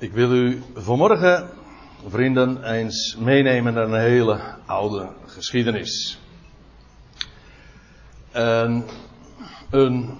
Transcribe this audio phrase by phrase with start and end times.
[0.00, 1.50] Ik wil u vanmorgen,
[2.06, 6.18] vrienden, eens meenemen naar een hele oude geschiedenis.
[8.30, 8.84] En
[9.70, 10.18] een,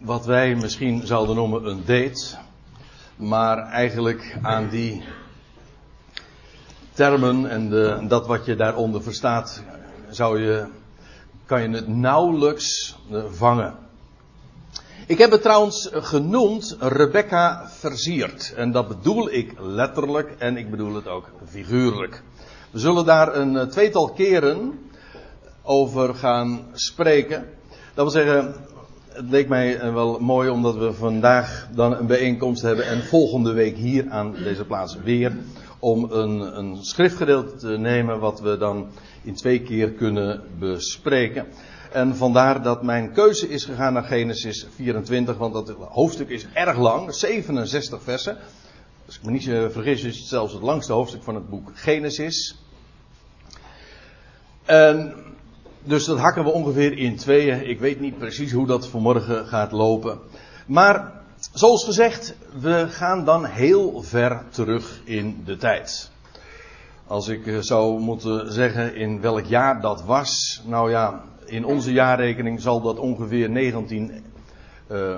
[0.00, 2.36] wat wij misschien zouden noemen een date,
[3.16, 5.02] maar eigenlijk aan die
[6.92, 9.62] termen en de, dat wat je daaronder verstaat,
[10.10, 10.66] zou je,
[11.46, 12.96] kan je het nauwelijks
[13.30, 13.81] vangen.
[15.06, 18.54] Ik heb het trouwens genoemd Rebecca versiert.
[18.56, 22.22] En dat bedoel ik letterlijk en ik bedoel het ook figuurlijk.
[22.70, 24.78] We zullen daar een eh, tweetal keren
[25.62, 27.44] over gaan spreken.
[27.94, 28.54] Dat wil zeggen,
[29.08, 33.52] het leek mij eh, wel mooi omdat we vandaag dan een bijeenkomst hebben en volgende
[33.52, 35.36] week hier aan deze plaats weer.
[35.78, 38.86] Om een, een schriftgedeelte te nemen wat we dan
[39.22, 41.46] in twee keer kunnen bespreken.
[41.92, 46.78] En vandaar dat mijn keuze is gegaan naar Genesis 24, want dat hoofdstuk is erg
[46.78, 48.38] lang, 67 versen.
[49.06, 51.70] Als ik me niet eh, vergis, is het zelfs het langste hoofdstuk van het boek
[51.74, 52.56] Genesis.
[54.64, 55.14] En
[55.82, 57.68] dus dat hakken we ongeveer in tweeën.
[57.68, 60.18] Ik weet niet precies hoe dat vanmorgen gaat lopen.
[60.66, 61.12] Maar
[61.52, 66.10] zoals gezegd, we gaan dan heel ver terug in de tijd.
[67.06, 71.92] Als ik eh, zou moeten zeggen in welk jaar dat was, nou ja, in onze
[71.92, 74.24] jaarrekening zal dat ongeveer 19,
[74.90, 75.16] uh,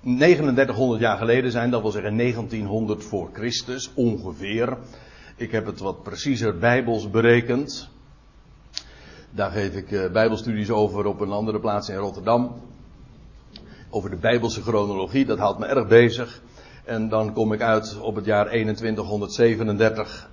[0.00, 1.70] 3900 jaar geleden zijn.
[1.70, 4.76] Dat wil zeggen 1900 voor Christus, ongeveer.
[5.36, 7.88] Ik heb het wat preciezer bijbels berekend.
[9.30, 12.54] Daar geef ik uh, bijbelstudies over op een andere plaats in Rotterdam.
[13.90, 16.42] Over de bijbelse chronologie, dat houdt me erg bezig.
[16.84, 20.30] En dan kom ik uit op het jaar 2137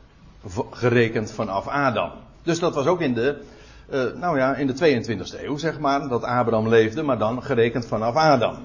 [0.72, 2.12] gerekend vanaf Adam.
[2.44, 3.42] Dus dat was ook in de
[3.90, 7.86] uh, nou ja, in de 22e eeuw, zeg maar, dat Abraham leefde, maar dan gerekend
[7.86, 8.58] vanaf Adam.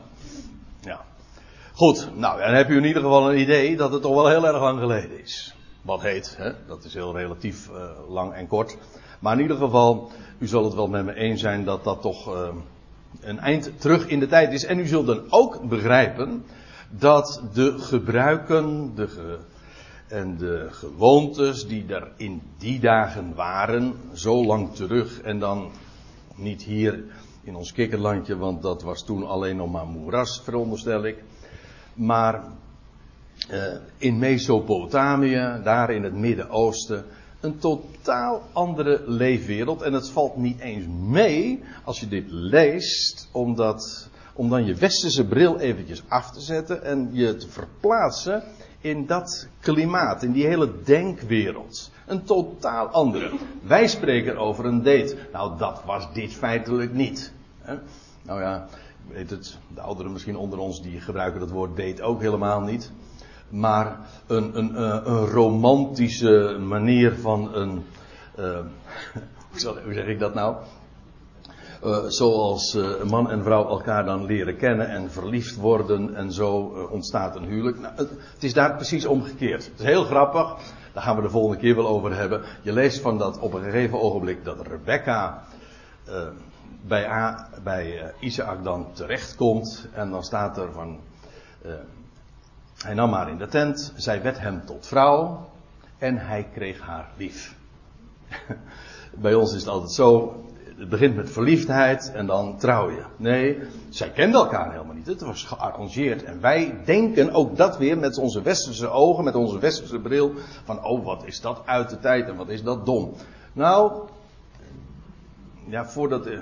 [0.80, 1.00] Ja.
[1.72, 4.46] Goed, nou, dan heb u in ieder geval een idee dat het toch wel heel
[4.46, 5.54] erg lang geleden is.
[5.82, 6.50] Wat heet, hè?
[6.66, 7.76] dat is heel relatief uh,
[8.08, 8.76] lang en kort.
[9.18, 12.34] Maar in ieder geval, u zult het wel met me eens zijn dat dat toch
[12.34, 12.48] uh,
[13.20, 14.64] een eind terug in de tijd is.
[14.64, 16.44] En u zult dan ook begrijpen
[16.90, 19.38] dat de gebruiken, de,
[20.08, 25.70] en de gewoontes die er in die dagen waren, zo lang terug en dan
[26.36, 27.04] niet hier
[27.42, 31.22] in ons kikkerlandje, want dat was toen alleen nog maar moeras, veronderstel ik.
[31.94, 32.44] Maar
[33.50, 37.04] uh, in Mesopotamië, daar in het Midden-Oosten,
[37.40, 39.82] een totaal andere leefwereld.
[39.82, 45.26] En het valt niet eens mee als je dit leest, omdat, om dan je westerse
[45.26, 48.42] bril eventjes af te zetten en je te verplaatsen
[48.80, 51.90] in dat klimaat, in die hele denkwereld.
[52.06, 53.30] Een totaal andere.
[53.62, 55.16] Wij spreken over een date.
[55.32, 57.32] Nou, dat was dit feitelijk niet.
[58.22, 58.68] Nou ja,
[59.08, 62.92] weet het, de ouderen misschien onder ons die gebruiken dat woord date ook helemaal niet.
[63.48, 67.84] Maar een, een, eh, een romantische manier van een.
[68.38, 68.58] Uh,
[69.84, 70.56] hoe zeg ik dat nou?
[71.84, 76.76] Uh, zoals uh, man en vrouw elkaar dan leren kennen en verliefd worden en zo
[76.76, 77.78] uh, ontstaat een huwelijk.
[77.78, 79.64] Nou, het, is daar precies omgekeerd.
[79.64, 80.56] Het is heel grappig,
[80.92, 82.42] daar gaan we de volgende keer wel over hebben.
[82.62, 85.44] Je leest van dat op een gegeven ogenblik dat Rebecca
[86.80, 91.00] bij, bij Isaac dan terechtkomt en dan staat er van,
[92.84, 95.50] hij nam haar in de tent, zij werd hem tot vrouw
[95.98, 97.54] en hij kreeg haar lief.
[99.22, 100.36] bij ons is het altijd zo,
[100.78, 103.02] het begint met verliefdheid en dan trouw je.
[103.16, 103.58] Nee,
[103.88, 105.06] zij kenden elkaar helemaal niet.
[105.06, 106.24] Het was gearrangeerd.
[106.24, 110.32] En wij denken ook dat weer met onze westerse ogen, met onze westerse bril.
[110.64, 113.14] Van, oh, wat is dat uit de tijd en wat is dat dom.
[113.52, 113.92] Nou,
[115.66, 116.26] ja, voordat.
[116.26, 116.40] Uh,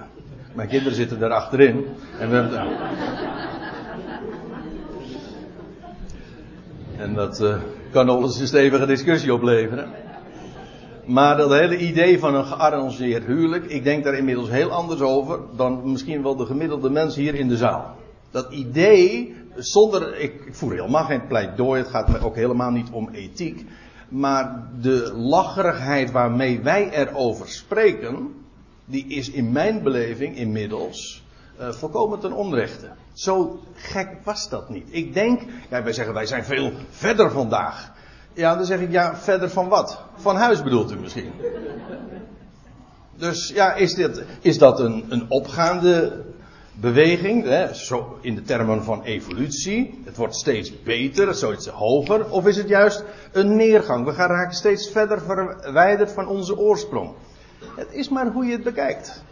[0.53, 1.87] mijn kinderen zitten daar achterin.
[2.19, 2.67] En we hebben.
[6.99, 7.57] en dat uh,
[7.91, 9.89] kan nog eens een stevige discussie opleveren.
[11.07, 15.41] Maar dat hele idee van een gearrangeerd huwelijk, ik denk daar inmiddels heel anders over
[15.57, 17.97] dan misschien wel de gemiddelde mens hier in de zaal.
[18.31, 22.91] Dat idee, zonder, ik, ik voer helemaal geen pleidooi, het gaat me ook helemaal niet
[22.91, 23.65] om ethiek.
[24.09, 28.35] Maar de lacherigheid waarmee wij erover spreken,
[28.85, 31.25] die is in mijn beleving inmiddels
[31.61, 32.89] uh, volkomen ten onrechte.
[33.13, 34.87] Zo gek was dat niet.
[34.91, 35.41] Ik denk,
[35.71, 37.93] ja, wij zeggen wij zijn veel verder vandaag.
[38.37, 40.03] Ja, dan zeg ik ja, verder van wat?
[40.17, 41.33] Van huis bedoelt u misschien.
[43.17, 46.25] Dus ja, is, dit, is dat een, een opgaande
[46.75, 50.03] beweging, hè, zo in de termen van evolutie?
[50.05, 52.31] Het wordt steeds beter, zoiets hoger.
[52.31, 54.05] Of is het juist een neergang?
[54.05, 57.15] We gaan raken steeds verder verwijderd van onze oorsprong.
[57.77, 59.23] Het is maar hoe je het bekijkt.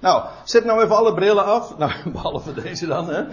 [0.00, 1.78] Nou, zet nou even alle brillen af.
[1.78, 3.08] Nou, behalve deze dan.
[3.08, 3.24] Hè.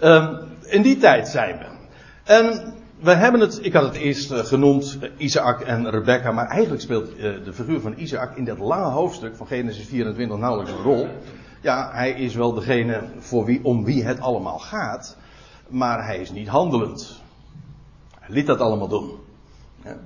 [0.00, 1.66] Um, in die tijd zijn we.
[2.24, 6.46] En we hebben het, ik had het eerst eh, genoemd, uh, Isaac en Rebecca, maar
[6.46, 10.72] eigenlijk speelt uh, de figuur van Isaac in dat lange hoofdstuk van Genesis 24 nauwelijks
[10.72, 11.08] een rol.
[11.60, 15.16] Ja, hij is wel degene voor wie, om wie het allemaal gaat,
[15.68, 17.20] maar hij is niet handelend.
[18.20, 19.10] Hij liet dat allemaal doen.
[19.84, 19.96] Ja.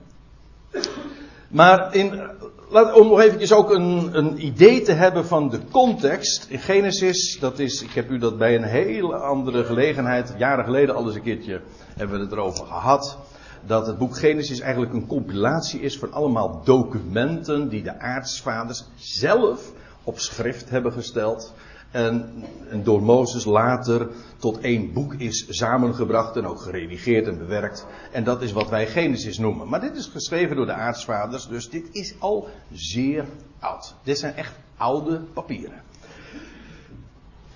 [1.48, 2.20] Maar in,
[2.68, 6.46] laat, om nog eventjes ook een, een idee te hebben van de context.
[6.48, 10.94] In Genesis, dat is, ik heb u dat bij een hele andere gelegenheid, jaren geleden
[10.94, 11.60] al eens een keertje
[11.96, 13.18] hebben we het erover gehad.
[13.66, 19.72] Dat het boek Genesis eigenlijk een compilatie is van allemaal documenten die de aartsvaders zelf
[20.02, 21.54] op schrift hebben gesteld.
[21.90, 24.08] En, en, door Mozes later
[24.38, 27.86] tot één boek is samengebracht en ook geredigeerd en bewerkt.
[28.12, 29.68] En dat is wat wij Genesis noemen.
[29.68, 33.24] Maar dit is geschreven door de aartsvaders, dus dit is al zeer
[33.58, 33.94] oud.
[34.02, 35.82] Dit zijn echt oude papieren.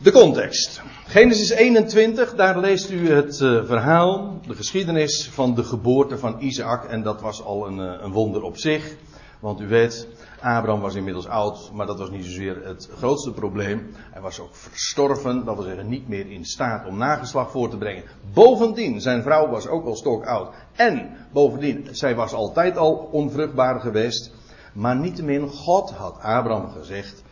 [0.03, 0.83] De context.
[1.07, 6.85] Genesis 21, daar leest u het uh, verhaal, de geschiedenis van de geboorte van Isaac.
[6.85, 8.97] En dat was al een, uh, een wonder op zich.
[9.41, 10.09] Want u weet,
[10.41, 13.95] Abraham was inmiddels oud, maar dat was niet zozeer het grootste probleem.
[14.11, 17.77] Hij was ook verstorven, dat wil zeggen niet meer in staat om nageslag voor te
[17.77, 18.05] brengen.
[18.33, 20.55] Bovendien, zijn vrouw was ook al stokoud.
[20.77, 24.33] En bovendien, zij was altijd al onvruchtbaar geweest.
[24.73, 27.23] Maar niettemin, God had Abraham gezegd,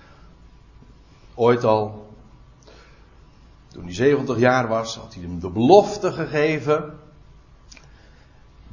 [1.34, 2.06] ooit al,
[3.78, 6.98] toen hij 70 jaar was, had hij hem de belofte gegeven.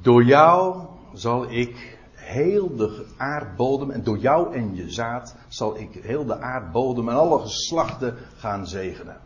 [0.01, 5.89] Door jou zal ik heel de aardbodem en door jou en je zaad zal ik
[6.01, 9.17] heel de aardbodem en alle geslachten gaan zegenen.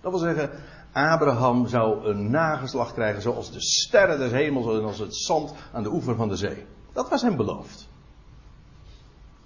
[0.00, 0.50] Dat wil zeggen,
[0.92, 5.82] Abraham zou een nageslag krijgen zoals de sterren des hemels en als het zand aan
[5.82, 6.66] de oever van de zee.
[6.92, 7.88] Dat was hem beloofd.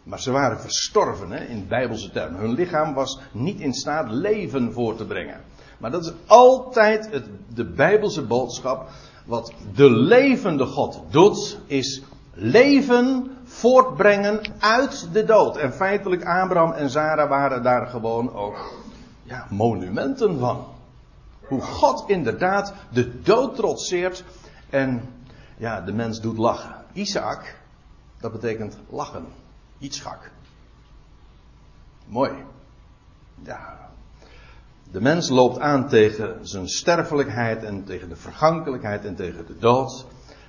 [0.03, 2.41] Maar ze waren verstorven hè, in bijbelse termen.
[2.41, 5.41] Hun lichaam was niet in staat leven voor te brengen.
[5.83, 7.25] Maar dat is altijd het,
[7.55, 8.89] de bijbelse boodschap.
[9.27, 12.03] Wat de levende God doet, is
[12.35, 15.57] leven voortbrengen uit de dood.
[15.57, 18.73] En feitelijk Abraham en Sarah waren daar gewoon ook
[19.23, 20.67] ja, monumenten van.
[21.49, 24.25] Hoe God inderdaad de dood trotseert
[24.71, 25.03] en
[25.57, 26.75] ja, de mens doet lachen.
[26.93, 27.59] Isaac,
[28.21, 29.27] dat betekent lachen.
[29.79, 30.31] Ietschak.
[32.07, 32.33] Mooi.
[33.45, 33.91] Ja.
[34.93, 40.07] De mens loopt aan tegen zijn sterfelijkheid en tegen de vergankelijkheid en tegen de dood.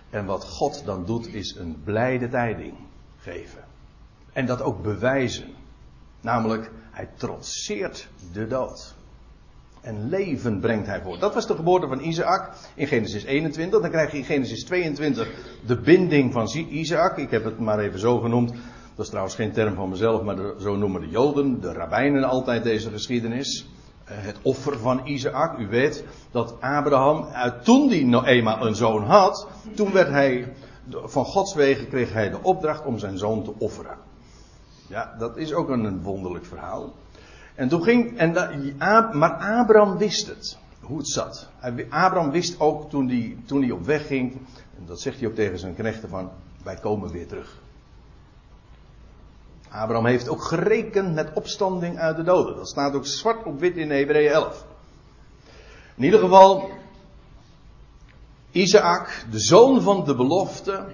[0.10, 2.74] En wat God dan doet is een blijde tijding
[3.18, 3.64] geven.
[4.34, 5.48] En dat ook bewijzen.
[6.22, 8.96] Namelijk, hij trotseert de dood.
[9.82, 11.20] En leven brengt hij voor.
[11.20, 13.82] Dat was de geboorte van Isaac in Genesis 21.
[13.82, 15.28] Dan krijg je in Genesis 22
[15.66, 17.18] de binding van Isaac.
[17.18, 18.50] Ik heb het maar even zo genoemd.
[18.96, 22.64] Dat is trouwens geen term van mezelf, maar zo noemen de Joden, de rabbijnen altijd
[22.64, 23.68] deze geschiedenis.
[24.14, 25.58] Eh, het offer van Isaac.
[25.58, 27.28] U weet dat Abraham,
[27.64, 30.54] toen hij nog eenmaal een zoon had, toen werd hij,
[30.90, 33.98] van Gods wegen kreeg hij de opdracht om zijn zoon te offeren.
[34.88, 36.94] Ja, dat is ook een wonderlijk verhaal.
[37.56, 38.32] En toen ging, en
[39.18, 41.50] maar Abraham wist het, hoe het zat.
[41.90, 44.34] Abraham wist ook toen hij, toen hij op weg ging,
[44.78, 46.30] en dat zegt hij ook tegen zijn knechten van,
[46.64, 47.63] wij komen weer terug.
[49.74, 52.56] Abraham heeft ook gerekend met opstanding uit de doden.
[52.56, 54.66] Dat staat ook zwart op wit in Hebreeën 11.
[55.96, 56.70] In ieder geval,
[58.52, 60.86] Isaac, de zoon van de belofte,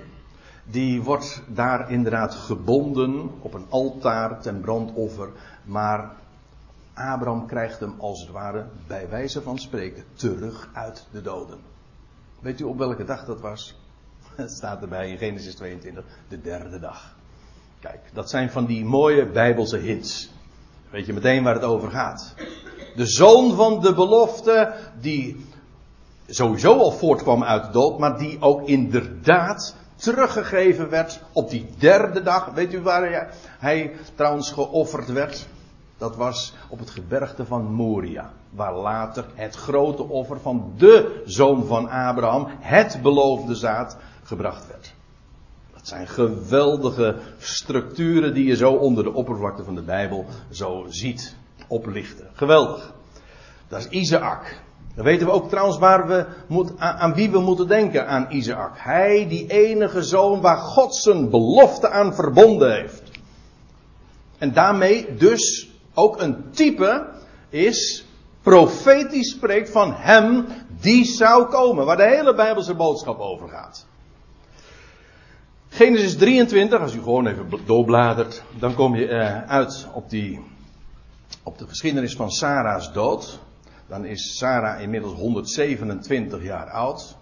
[0.63, 5.29] die wordt daar inderdaad gebonden op een altaar ten brandoffer.
[5.63, 6.15] Maar
[6.93, 11.59] Abraham krijgt hem als het ware, bij wijze van spreken, terug uit de doden.
[12.39, 13.75] Weet u op welke dag dat was?
[14.35, 17.17] Het staat erbij in Genesis 22, de derde dag.
[17.79, 20.29] Kijk, dat zijn van die mooie bijbelse hints.
[20.89, 22.33] Weet je meteen waar het over gaat.
[22.95, 25.45] De zoon van de belofte, die
[26.27, 32.21] sowieso al voortkwam uit de dood, maar die ook inderdaad teruggegeven werd op die derde
[32.21, 32.51] dag.
[32.53, 35.47] Weet u waar hij, trouwens geofferd werd?
[35.97, 38.31] Dat was op het gebergte van Moria.
[38.49, 44.93] Waar later het grote offer van de zoon van Abraham, het beloofde zaad, gebracht werd.
[45.79, 51.35] Dat zijn geweldige structuren die je zo onder de oppervlakte van de Bijbel zo ziet
[51.67, 52.27] oplichten.
[52.33, 52.93] Geweldig.
[53.67, 54.61] Dat is Isaac.
[54.95, 58.71] Dan weten we ook trouwens waar we moet, aan wie we moeten denken aan Isaac.
[58.77, 63.01] Hij, die enige zoon waar God zijn belofte aan verbonden heeft.
[64.37, 67.07] En daarmee dus ook een type
[67.49, 68.05] is,
[68.41, 70.45] profetisch spreekt van hem
[70.81, 71.85] die zou komen.
[71.85, 73.87] Waar de hele Bijbelse boodschap over gaat.
[75.69, 80.39] Genesis 23, als u gewoon even doorbladert, dan kom je uh, uit op, die,
[81.43, 83.39] op de geschiedenis van Sarah's dood.
[83.87, 87.17] Dan is Sarah inmiddels 127 jaar oud.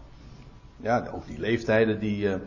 [0.82, 2.39] Ja, ook die leeftijden die, eh,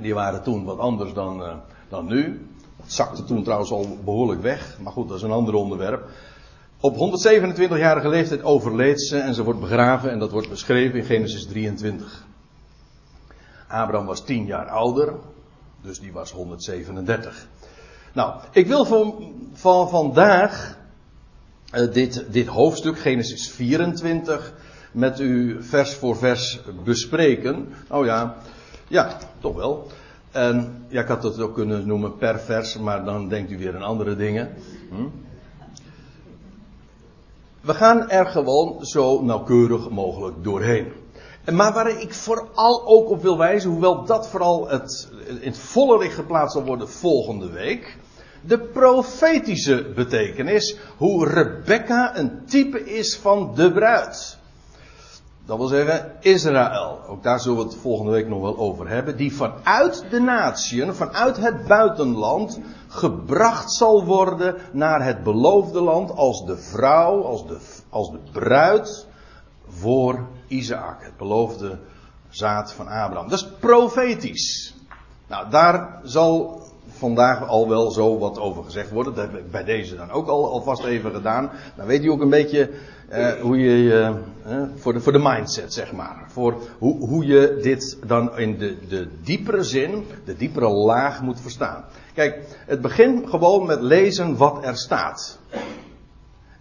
[0.00, 1.56] die waren toen wat anders dan, eh,
[1.88, 2.46] dan nu.
[2.76, 4.78] Dat zakte toen trouwens al behoorlijk weg.
[4.80, 6.08] Maar goed, dat is een ander onderwerp.
[6.80, 11.46] Op 127-jarige leeftijd overleed ze en ze wordt begraven en dat wordt beschreven in Genesis
[11.46, 12.26] 23.
[13.68, 15.14] Abraham was 10 jaar ouder,
[15.82, 17.48] dus die was 137.
[18.12, 20.78] Nou, ik wil van, van vandaag
[21.74, 24.52] uh, dit, dit hoofdstuk, Genesis 24,
[24.92, 27.74] met u vers voor vers bespreken.
[27.88, 28.36] Oh ja,
[28.88, 29.86] ja, toch wel.
[30.30, 33.76] En ja, ik had het ook kunnen noemen per vers, maar dan denkt u weer
[33.76, 34.54] aan andere dingen.
[34.90, 35.06] Hm?
[37.60, 40.92] We gaan er gewoon zo nauwkeurig mogelijk doorheen.
[41.52, 45.98] Maar waar ik vooral ook op wil wijzen, hoewel dat vooral het, in het volle
[45.98, 47.96] licht geplaatst zal worden volgende week.
[48.40, 54.38] De profetische betekenis, hoe Rebecca een type is van de bruid.
[55.46, 56.98] Dat wil zeggen Israël.
[57.08, 59.16] Ook daar zullen we het volgende week nog wel over hebben.
[59.16, 66.46] Die vanuit de natieën, vanuit het buitenland, gebracht zal worden naar het beloofde land als
[66.46, 67.58] de vrouw, als de,
[67.88, 69.06] als de bruid
[69.68, 70.96] voor Isaac.
[71.00, 71.78] Het beloofde
[72.28, 73.28] zaad van Abraham.
[73.28, 74.74] Dat is profetisch.
[75.26, 79.14] Nou, daar zal vandaag al wel zo wat over gezegd worden.
[79.14, 81.50] Dat heb ik bij deze dan ook al alvast even gedaan.
[81.76, 82.70] Dan weet u ook een beetje
[83.08, 84.00] eh, hoe je,
[84.44, 86.24] eh, voor, de, voor de mindset zeg maar.
[86.28, 91.40] Voor hoe, hoe je dit dan in de, de diepere zin, de diepere laag moet
[91.40, 91.84] verstaan.
[92.14, 95.38] Kijk, het begint gewoon met lezen wat er staat.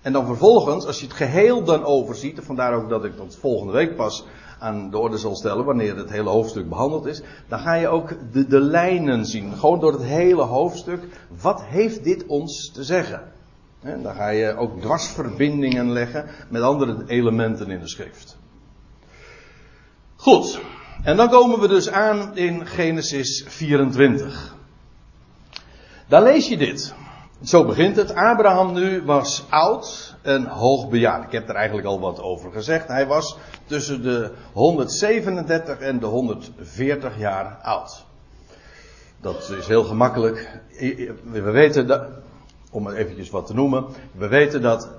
[0.04, 3.74] En dan vervolgens, als je het geheel dan overziet, vandaar ook dat ik dat volgende
[3.74, 4.26] week pas
[4.60, 8.16] aan de orde zal stellen wanneer het hele hoofdstuk behandeld is, dan ga je ook
[8.32, 9.54] de, de lijnen zien.
[9.54, 11.04] Gewoon door het hele hoofdstuk.
[11.42, 13.32] Wat heeft dit ons te zeggen?
[13.82, 18.38] En dan ga je ook dwarsverbindingen leggen met andere elementen in de schrift.
[20.16, 20.60] Goed.
[21.04, 24.56] En dan komen we dus aan in Genesis 24.
[26.08, 26.94] Daar lees je dit.
[27.44, 28.16] Zo begint het.
[28.16, 31.24] Abraham nu was oud en hoogbejaard.
[31.24, 32.88] Ik heb er eigenlijk al wat over gezegd.
[32.88, 38.06] Hij was tussen de 137 en de 140 jaar oud.
[39.22, 40.62] Dat is heel gemakkelijk.
[41.24, 42.04] We weten dat,
[42.72, 43.86] om eventjes wat te noemen.
[44.12, 44.90] We weten dat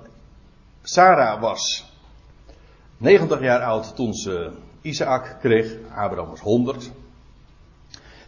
[0.82, 1.92] Sarah was
[2.96, 5.76] 90 jaar oud toen ze Isaac kreeg.
[5.94, 6.90] Abraham was 100.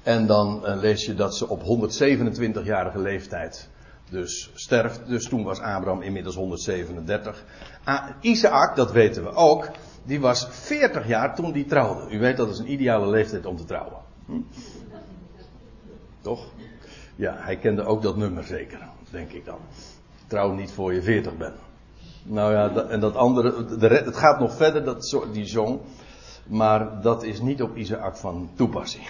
[0.02, 3.68] En dan eh, lees je dat ze op 127-jarige leeftijd
[4.10, 5.06] dus sterft.
[5.06, 7.44] Dus toen was Abraham inmiddels 137.
[8.20, 9.68] Isaac, dat weten we ook,
[10.04, 12.14] die was 40 jaar toen die trouwde.
[12.14, 14.00] U weet dat is een ideale leeftijd om te trouwen.
[14.26, 14.40] Hm?
[16.20, 16.46] Toch?
[17.16, 19.58] Ja, hij kende ook dat nummer zeker, denk ik dan.
[20.26, 21.56] Trouw niet voor je 40 bent.
[22.22, 25.80] Nou ja, en dat andere, de, het gaat nog verder, dat, die zong.
[26.46, 29.08] Maar dat is niet op Isaac van toepassing.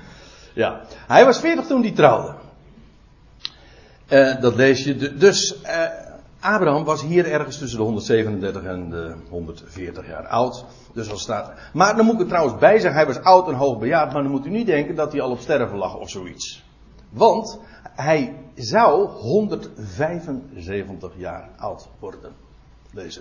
[0.54, 2.34] ja, hij was 40 toen die trouwde.
[4.08, 5.16] Uh, dat lees je.
[5.16, 5.84] Dus uh,
[6.40, 10.64] Abraham was hier ergens tussen de 137 en de 140 jaar oud.
[10.92, 11.52] Dus als staat.
[11.72, 14.12] Maar dan moet ik er trouwens bij zeggen, hij was oud en hoogbejaard.
[14.12, 16.64] Maar dan moet u niet denken dat hij al op sterven lag of zoiets.
[17.08, 22.32] Want hij zou 175 jaar oud worden.
[22.92, 23.20] Deze.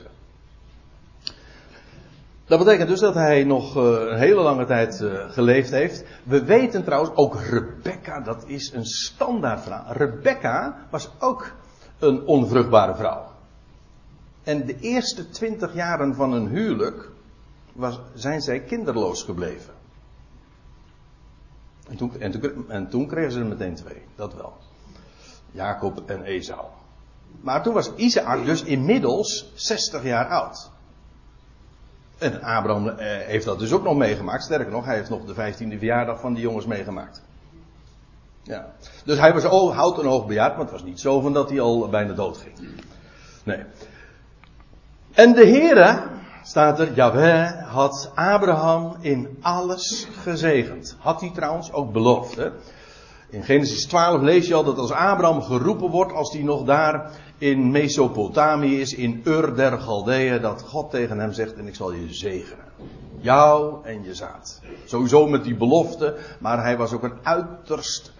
[2.45, 6.03] Dat betekent dus dat hij nog uh, een hele lange tijd uh, geleefd heeft.
[6.23, 9.83] We weten trouwens, ook Rebecca, dat is een standaard vrouw.
[9.87, 11.51] Rebecca was ook
[11.99, 13.31] een onvruchtbare vrouw.
[14.43, 17.09] En de eerste twintig jaren van hun huwelijk
[17.73, 19.73] was, zijn zij kinderloos gebleven.
[21.89, 24.53] En toen, en, toen, en toen kregen ze er meteen twee, dat wel.
[25.51, 26.65] Jacob en Esau.
[27.41, 30.73] Maar toen was Isaac dus inmiddels 60 jaar oud.
[32.17, 34.43] En Abraham eh, heeft dat dus ook nog meegemaakt.
[34.43, 37.21] Sterker nog, hij heeft nog de vijftiende verjaardag van die jongens meegemaakt.
[38.43, 38.65] Ja.
[39.05, 41.59] Dus hij was hout en hoog bejaard, maar het was niet zo van dat hij
[41.59, 42.69] al bijna dood ging.
[43.43, 43.63] Nee.
[45.13, 46.03] En de Heere,
[46.43, 50.97] staat er, Jaweh had Abraham in alles gezegend.
[50.99, 52.35] Had hij trouwens ook beloofd.
[52.35, 52.49] Hè?
[53.29, 57.11] In Genesis 12 lees je al dat als Abraham geroepen wordt, als hij nog daar
[57.37, 61.91] in Mesopotamië is, in Ur der Galdeeën, dat God tegen hem zegt, en ik zal
[61.91, 62.65] je zegenen.
[63.19, 64.61] Jou en je zaad.
[64.85, 68.11] Sowieso met die belofte, maar hij was ook een uiterst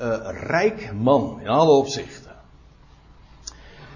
[0.00, 2.32] uh, rijk man in alle opzichten.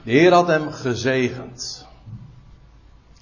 [0.02, 1.86] De Heer had hem gezegend.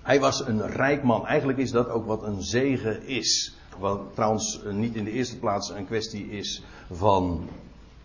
[0.02, 1.26] Hij was een rijk man.
[1.26, 3.56] Eigenlijk is dat ook wat een zegen is.
[3.78, 7.48] Wat trouwens eh, niet in de eerste plaats een kwestie is van,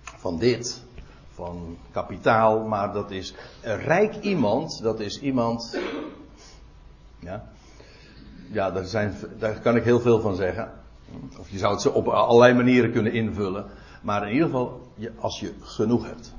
[0.01, 0.83] van dit,
[1.45, 5.79] van kapitaal, maar dat is een rijk iemand, dat is iemand,
[7.19, 7.43] ja,
[8.51, 10.71] Ja, daar, zijn, daar kan ik heel veel van zeggen.
[11.39, 13.65] Of je zou het op allerlei manieren kunnen invullen.
[14.01, 14.81] Maar in ieder geval,
[15.19, 16.33] als je genoeg hebt.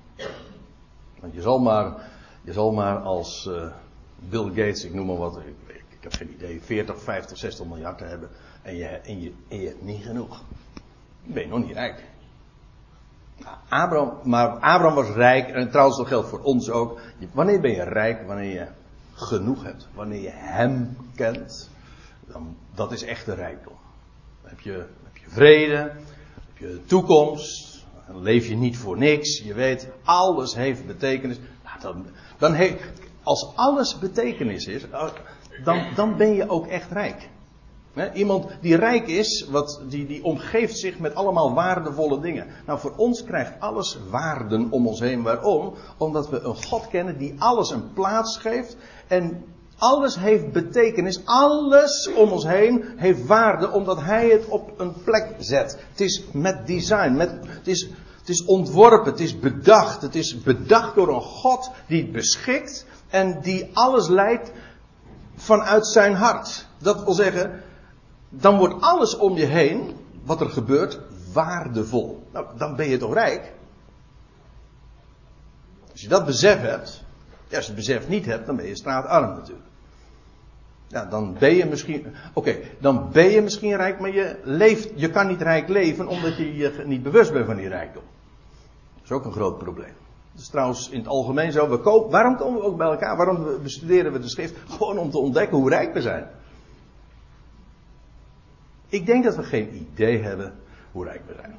[1.20, 1.94] Want je zal maar,
[2.42, 3.72] je zal maar als uh,
[4.28, 7.98] Bill Gates, ik noem maar wat, ik, ik, heb geen idee, 40, 50, 60 miljard
[7.98, 8.28] te hebben.
[8.62, 10.42] En je, en je, en je hebt niet genoeg.
[11.24, 12.11] Dan ben je nog niet rijk.
[13.68, 17.00] Abraham, maar Abraham was rijk, en trouwens dat geldt voor ons ook.
[17.32, 18.26] Wanneer ben je rijk?
[18.26, 18.66] Wanneer je
[19.12, 19.88] genoeg hebt.
[19.94, 21.70] Wanneer je hem kent.
[22.26, 23.74] Dan, dat is echte rijkdom.
[24.40, 27.84] Dan heb je, heb je vrede, heb je toekomst.
[28.06, 29.42] Dan leef je niet voor niks.
[29.44, 31.38] Je weet, alles heeft betekenis.
[31.64, 32.06] Nou, dan,
[32.38, 32.82] dan heeft,
[33.22, 34.82] als alles betekenis is,
[35.64, 37.28] dan, dan ben je ook echt rijk
[38.14, 42.46] iemand die rijk is, wat, die, die omgeeft zich met allemaal waardevolle dingen.
[42.66, 45.22] Nou, voor ons krijgt alles waarden om ons heen.
[45.22, 45.74] Waarom?
[45.98, 48.76] Omdat we een God kennen die alles een plaats geeft.
[49.06, 49.44] En
[49.78, 51.20] alles heeft betekenis.
[51.24, 55.78] Alles om ons heen heeft waarde omdat Hij het op een plek zet.
[55.90, 57.12] Het is met design.
[57.12, 59.10] Met, het, is, het is ontworpen.
[59.10, 60.02] Het is bedacht.
[60.02, 62.86] Het is bedacht door een God die het beschikt.
[63.08, 64.52] En die alles leidt
[65.36, 66.66] vanuit zijn hart.
[66.78, 67.62] Dat wil zeggen,
[68.32, 71.00] dan wordt alles om je heen, wat er gebeurt,
[71.32, 72.26] waardevol.
[72.32, 73.52] Nou, dan ben je toch rijk?
[75.92, 77.04] Als je dat besef hebt,
[77.48, 79.66] ja, als je het besef niet hebt, dan ben je straatarm natuurlijk.
[80.88, 85.10] Ja, dan ben je misschien, oké, dan ben je misschien rijk, maar je leeft, je
[85.10, 88.02] kan niet rijk leven omdat je je niet bewust bent van die rijkdom.
[88.94, 89.94] Dat is ook een groot probleem.
[90.32, 91.68] Dat is trouwens in het algemeen zo.
[91.68, 93.16] We waarom komen we ook bij elkaar?
[93.16, 94.54] Waarom bestuderen we de schrift?
[94.68, 96.30] Gewoon om te ontdekken hoe rijk we zijn.
[98.92, 100.52] Ik denk dat we geen idee hebben
[100.92, 101.56] hoe rijk we zijn.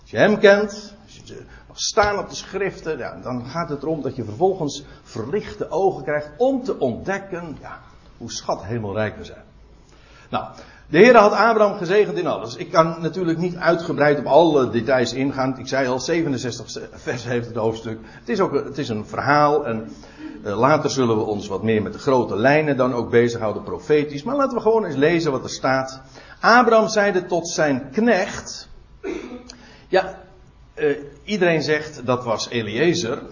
[0.00, 4.02] Als je hem kent, als je staan op de schriften, ja, dan gaat het erom
[4.02, 7.78] dat je vervolgens verlichte ogen krijgt om te ontdekken ja,
[8.16, 9.44] hoe schat hemelrijk we zijn.
[10.30, 10.44] Nou,
[10.86, 12.56] de Heer had Abraham gezegend in alles.
[12.56, 15.58] Ik kan natuurlijk niet uitgebreid op alle details ingaan.
[15.58, 17.98] Ik zei al, 67 vers heeft het hoofdstuk.
[18.02, 19.90] Het is ook het is een verhaal en
[20.42, 24.22] later zullen we ons wat meer met de grote lijnen dan ook bezighouden, profetisch.
[24.22, 26.02] Maar laten we gewoon eens lezen wat er staat.
[26.40, 28.68] Abraham zeide tot zijn knecht.
[29.88, 30.18] Ja,
[30.74, 33.22] uh, iedereen zegt dat was Eliezer,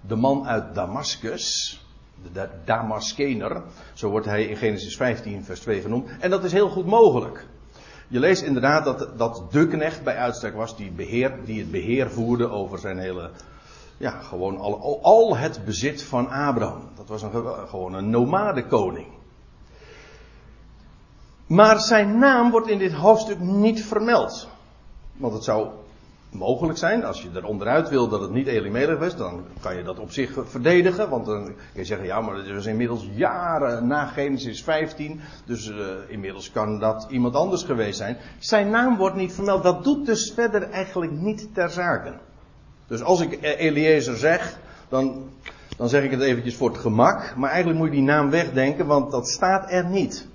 [0.00, 1.78] de man uit Damascus
[2.32, 3.62] de Damaskener,
[3.94, 6.08] zo wordt hij in Genesis 15, vers 2 genoemd.
[6.20, 7.46] En dat is heel goed mogelijk.
[8.08, 12.10] Je leest inderdaad dat, dat de knecht bij uitstek was die, beheer, die het beheer
[12.10, 13.30] voerde over zijn hele,
[14.00, 16.88] ja, gewoon al, al het bezit van Abraham.
[16.96, 17.30] Dat was een,
[17.68, 19.06] gewoon een nomadekoning.
[21.46, 24.48] Maar zijn naam wordt in dit hoofdstuk niet vermeld.
[25.16, 25.68] Want het zou
[26.30, 27.04] mogelijk zijn.
[27.04, 30.10] Als je er onderuit wil dat het niet Elimelech was, dan kan je dat op
[30.10, 31.08] zich verdedigen.
[31.08, 35.20] Want dan kun je zeggen, ja, maar het was inmiddels jaren na Genesis 15.
[35.44, 35.76] Dus uh,
[36.08, 38.16] inmiddels kan dat iemand anders geweest zijn.
[38.38, 39.62] Zijn naam wordt niet vermeld.
[39.62, 42.12] Dat doet dus verder eigenlijk niet ter zake.
[42.90, 45.30] Dus als ik Eliezer zeg, dan,
[45.76, 47.36] dan zeg ik het eventjes voor het gemak.
[47.36, 50.26] Maar eigenlijk moet je die naam wegdenken, want dat staat er niet.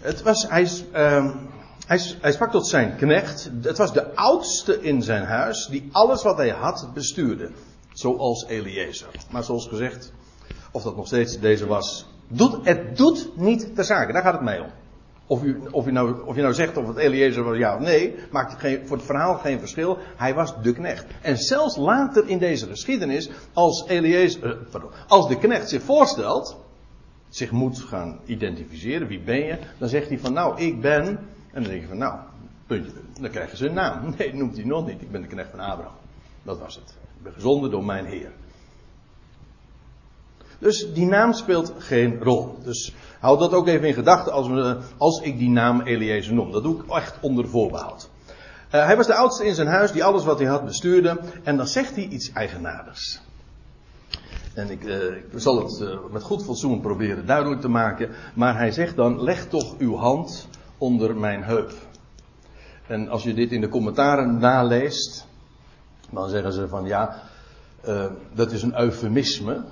[0.00, 1.34] Het was, hij uh,
[1.86, 3.50] hij, hij, sprak tot zijn knecht.
[3.62, 7.50] Het was de oudste in zijn huis die alles wat hij had bestuurde.
[7.92, 9.08] Zoals Eliezer.
[9.30, 10.12] Maar zoals gezegd,
[10.70, 12.06] of dat nog steeds deze was.
[12.28, 14.12] Doet, het doet niet ter zake.
[14.12, 14.70] Daar gaat het mee om.
[15.26, 17.80] Of u, of, u nou, of je nou zegt of het Eliezer was ja of
[17.80, 19.98] nee, maakt geen, voor het verhaal geen verschil.
[20.16, 21.06] Hij was de knecht.
[21.22, 26.56] En zelfs later in deze geschiedenis, als, Eliezer, uh, pardon, als de knecht zich voorstelt,
[27.28, 31.18] zich moet gaan identificeren, wie ben je, dan zegt hij van nou, ik ben
[31.56, 32.18] en dan denk je van, nou,
[32.66, 34.14] puntje, dan krijgen ze een naam.
[34.18, 35.02] Nee, noemt hij nog niet.
[35.02, 35.94] Ik ben de knecht van Abraham.
[36.42, 36.94] Dat was het.
[37.16, 38.32] Ik ben gezonden door mijn Heer.
[40.58, 42.58] Dus die naam speelt geen rol.
[42.62, 44.48] Dus houd dat ook even in gedachten als,
[44.96, 46.52] als ik die naam Eliezer noem.
[46.52, 48.08] Dat doe ik echt onder voorbehoud.
[48.74, 51.20] Uh, hij was de oudste in zijn huis die alles wat hij had bestuurde.
[51.42, 53.20] En dan zegt hij iets eigenaardigs.
[54.54, 58.10] En ik, uh, ik zal het uh, met goed fatsoen proberen duidelijk te maken.
[58.34, 60.48] Maar hij zegt dan: leg toch uw hand
[60.78, 61.72] onder mijn heup.
[62.86, 65.26] En als je dit in de commentaren naleest,
[66.10, 67.22] dan zeggen ze van ja,
[68.34, 69.64] dat is een eufemisme.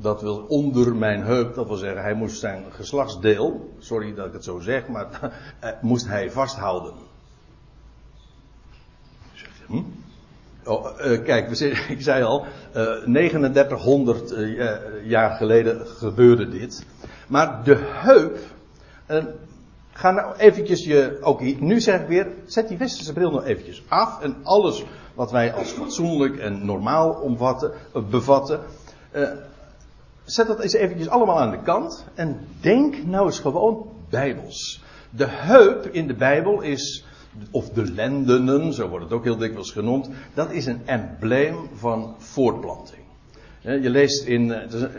[0.00, 4.32] Dat wil onder mijn heup, dat wil zeggen, hij moest zijn geslachtsdeel, sorry dat ik
[4.32, 5.32] het zo zeg, maar
[5.64, 6.92] uh, moest hij vasthouden.
[9.66, 9.82] Hm?
[10.64, 11.50] Oh, uh, kijk,
[11.88, 14.34] ik zei al, 3900
[15.04, 16.86] jaar geleden gebeurde dit.
[17.28, 18.38] Maar de heup,
[19.98, 23.82] Ga nou eventjes je, ook nu zeg ik weer, zet die westerse bril nou eventjes
[23.88, 24.20] af.
[24.20, 24.84] En alles
[25.14, 28.60] wat wij als fatsoenlijk en normaal omvatten, eh, bevatten.
[30.28, 34.82] Zet dat eens eventjes allemaal aan de kant en denk nou eens gewoon bijbels.
[35.10, 37.04] De heup in de Bijbel is,
[37.50, 42.14] of de lendenen, zo wordt het ook heel dikwijls genoemd, dat is een embleem van
[42.18, 43.02] voortplanting.
[43.60, 44.90] Je leest in, eh, het,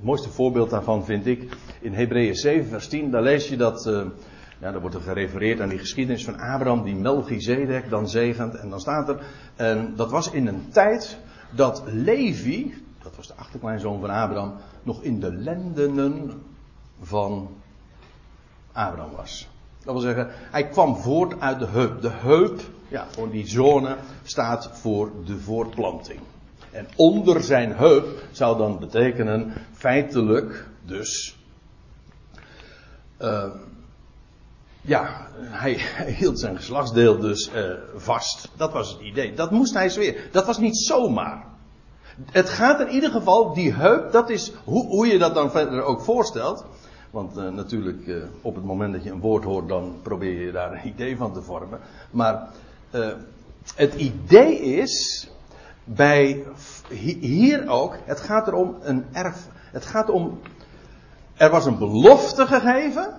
[0.00, 4.02] mooiste voorbeeld daarvan vind ik, in Hebreeën 7 vers 10, daar lees je dat, uh,
[4.60, 8.54] ja, daar wordt er gerefereerd aan die geschiedenis van Abraham die Melchizedek dan zegent.
[8.54, 9.18] En dan staat er,
[9.56, 11.18] en dat was in een tijd
[11.54, 16.42] dat Levi, dat was de achterkleinzoon van Abraham, nog in de lendenen
[17.00, 17.48] van
[18.72, 19.48] Abraham was.
[19.84, 22.02] Dat wil zeggen, hij kwam voort uit de heup.
[22.02, 26.20] De heup, ja, voor die zone, staat voor de voortplanting.
[26.70, 31.38] En onder zijn heup zou dan betekenen, feitelijk, dus.
[33.20, 33.44] Uh,
[34.80, 35.80] ja, hij,
[36.18, 38.48] hield zijn geslachtsdeel dus uh, vast.
[38.56, 39.34] Dat was het idee.
[39.34, 40.22] Dat moest hij zweren.
[40.32, 41.49] Dat was niet zomaar.
[42.30, 45.82] Het gaat in ieder geval, die heup, dat is hoe, hoe je dat dan verder
[45.82, 46.64] ook voorstelt.
[47.10, 50.52] Want uh, natuurlijk, uh, op het moment dat je een woord hoort, dan probeer je
[50.52, 51.80] daar een idee van te vormen.
[52.10, 52.48] Maar
[52.90, 53.08] uh,
[53.74, 55.28] het idee is,
[55.84, 56.44] bij
[56.88, 59.48] hier ook, het gaat erom een erf.
[59.52, 60.40] Het gaat om,
[61.34, 63.18] er was een belofte gegeven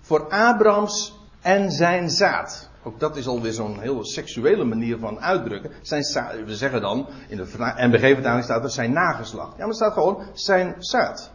[0.00, 2.70] voor Abrahams en zijn zaad.
[2.82, 5.70] Ook dat is alweer zo'n hele seksuele manier van uitdrukken.
[5.82, 6.04] Zijn
[6.44, 9.56] we zeggen dan, in de NBG-vertaling staat er zijn nageslacht.
[9.56, 11.30] Ja, maar staat gewoon zijn zaad.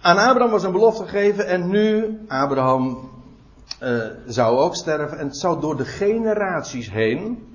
[0.00, 3.10] Aan Abraham was een belofte gegeven en nu, Abraham
[3.82, 7.48] uh, zou ook sterven en het zou door de generaties heen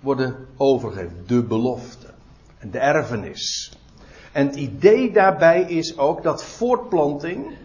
[0.00, 1.24] worden overgegeven.
[1.26, 2.06] De belofte.
[2.58, 3.72] En de erfenis.
[4.32, 7.56] En het idee daarbij is ook dat voortplanting,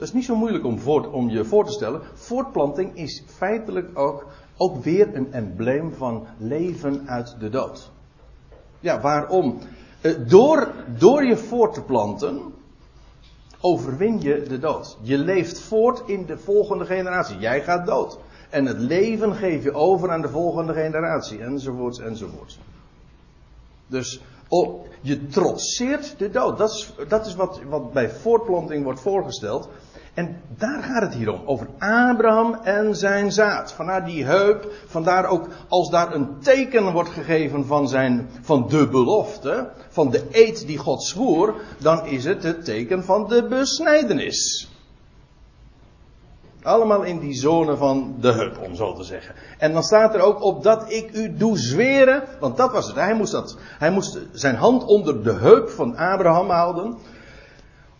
[0.00, 3.98] dat is niet zo moeilijk om, voort, om je voor te stellen, voortplanting is feitelijk
[3.98, 7.90] ook, ook weer een embleem van leven uit de dood.
[8.80, 9.58] Ja, waarom?
[10.00, 12.40] Uh, door, door je voort te planten,
[13.60, 14.96] overwin je de dood.
[15.02, 17.38] Je leeft voort in de volgende generatie.
[17.38, 18.18] Jij gaat dood.
[18.50, 21.40] En het leven geef je over aan de volgende generatie.
[21.40, 22.58] Enzovoorts, enzovoorts.
[23.86, 26.58] Dus oh, je trotseert de dood.
[26.58, 29.68] Dat is, dat is wat, wat bij voortplanting wordt voorgesteld.
[30.20, 31.40] En daar gaat het hier om.
[31.44, 33.72] Over Abraham en zijn zaad.
[33.72, 34.72] Vandaar die heup.
[34.86, 39.70] Vandaar ook als daar een teken wordt gegeven van, zijn, van de belofte.
[39.88, 41.54] Van de eed die God zwoer.
[41.78, 44.68] Dan is het het teken van de besnijdenis.
[46.62, 49.34] Allemaal in die zone van de heup, om zo te zeggen.
[49.58, 52.22] En dan staat er ook op dat ik u doe zweren.
[52.40, 52.96] Want dat was het.
[52.96, 56.96] Hij moest, dat, hij moest zijn hand onder de heup van Abraham houden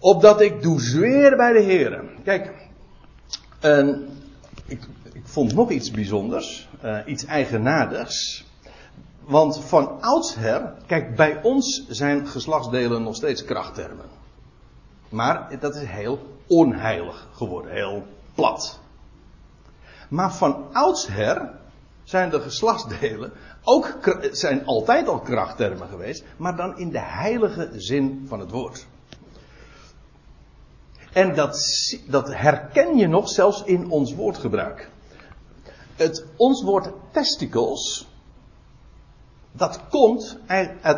[0.00, 2.04] opdat ik doe zweren bij de Heer.
[2.24, 2.52] Kijk,
[3.60, 4.08] en
[4.66, 4.82] ik,
[5.12, 8.48] ik, vond nog iets bijzonders, uh, iets eigenaardigs.
[9.20, 14.06] Want van oudsher, kijk, bij ons zijn geslachtsdelen nog steeds krachttermen.
[15.08, 18.02] Maar dat is heel onheilig geworden, heel
[18.34, 18.80] plat.
[20.08, 21.50] Maar van oudsher
[22.04, 23.32] zijn de geslachtsdelen
[23.62, 28.86] ook, zijn altijd al krachttermen geweest, maar dan in de heilige zin van het woord.
[31.12, 31.58] En dat,
[32.06, 34.90] dat herken je nog zelfs in ons woordgebruik.
[35.96, 38.08] Het, ons woord testicles,
[39.52, 40.38] dat komt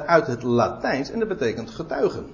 [0.07, 2.31] uit, het Latijns en dat betekent getuigen.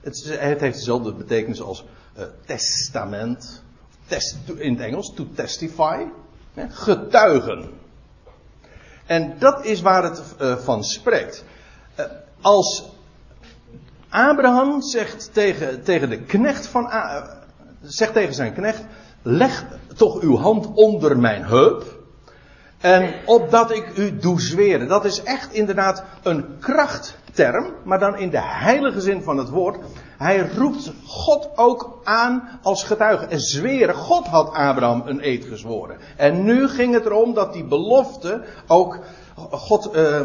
[0.00, 1.84] Het, heeft dezelfde betekenis als
[2.18, 3.62] uh, testament,
[4.06, 6.04] test, in het Engels, to testify,
[6.54, 7.70] hè, getuigen.
[9.06, 11.44] En dat is waar het uh, van spreekt.
[11.98, 12.06] Uh,
[12.40, 12.84] als
[14.12, 16.90] Abraham zegt tegen, tegen de knecht van,
[17.82, 18.84] zegt tegen zijn knecht,
[19.22, 19.64] leg
[19.96, 22.00] toch uw hand onder mijn heup.
[22.78, 24.88] En opdat ik u doe zweren.
[24.88, 29.78] Dat is echt inderdaad een krachtterm, maar dan in de heilige zin van het woord.
[30.18, 33.26] Hij roept God ook aan als getuige.
[33.26, 35.96] En zweren, God had Abraham een eed gezworen.
[36.16, 38.98] En nu ging het erom dat die belofte ook
[39.50, 40.20] God, uh,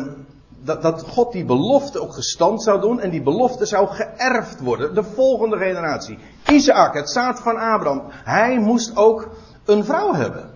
[0.63, 4.96] dat, dat God die belofte ook gestand zou doen en die belofte zou geërfd worden.
[4.96, 6.17] De volgende generatie.
[6.48, 9.30] Isaac, het zaad van Abraham, hij moest ook
[9.65, 10.50] een vrouw hebben.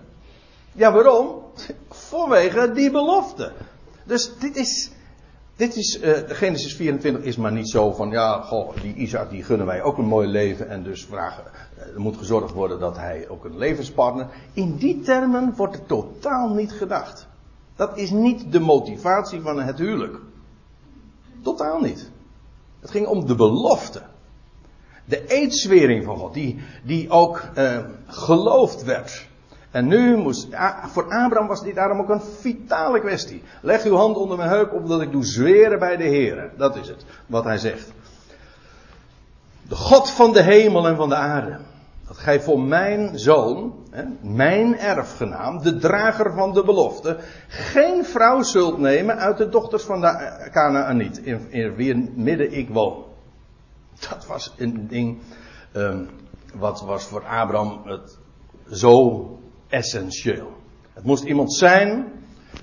[0.72, 1.42] Ja, waarom?
[1.88, 3.52] Vanwege die belofte.
[4.04, 4.90] Dus dit is,
[5.56, 9.44] dit is, uh, Genesis 24 is maar niet zo van, ja, goh, die Isaac die
[9.44, 11.44] gunnen wij ook een mooi leven en dus vragen,
[11.78, 14.26] uh, er moet gezorgd worden dat hij ook een levenspartner.
[14.52, 17.26] In die termen wordt er totaal niet gedacht.
[17.76, 20.16] Dat is niet de motivatie van het huwelijk.
[21.42, 22.10] Totaal niet.
[22.80, 24.02] Het ging om de belofte.
[25.04, 29.26] De eedswering van God, die, die ook eh, geloofd werd.
[29.70, 30.48] En nu moest,
[30.86, 33.42] voor Abraham was dit daarom ook een vitale kwestie.
[33.60, 36.50] Leg uw hand onder mijn heup op dat ik doe zweren bij de Heer.
[36.56, 37.92] Dat is het, wat hij zegt.
[39.68, 41.58] De God van de hemel en van de aarde.
[42.12, 43.74] Dat gij voor mijn zoon,
[44.20, 50.00] mijn erfgenaam, de drager van de belofte, geen vrouw zult nemen uit de dochters van
[50.00, 53.04] de Canaaniet, in, in wie midden ik woon.
[54.10, 55.18] Dat was een ding,
[55.76, 56.08] um,
[56.54, 58.18] wat was voor Abraham het
[58.70, 59.28] zo
[59.68, 60.52] essentieel.
[60.92, 62.12] Het moest iemand zijn,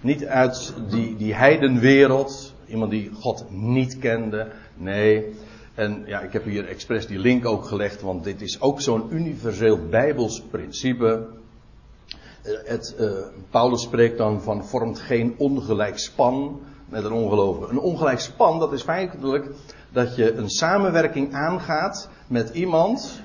[0.01, 4.51] niet uit die, die heidenwereld, iemand die God niet kende.
[4.75, 5.33] Nee.
[5.79, 9.07] En ja, ik heb hier expres die link ook gelegd, want dit is ook zo'n
[9.09, 11.27] universeel Bijbels principe.
[12.41, 13.11] Eh, het, uh,
[13.49, 17.71] Paulus spreekt dan van vormt geen ongelijk span met een ongelovige.
[17.71, 19.49] Een ongelijk span, dat is feitelijk
[19.91, 23.21] dat je een samenwerking aangaat met iemand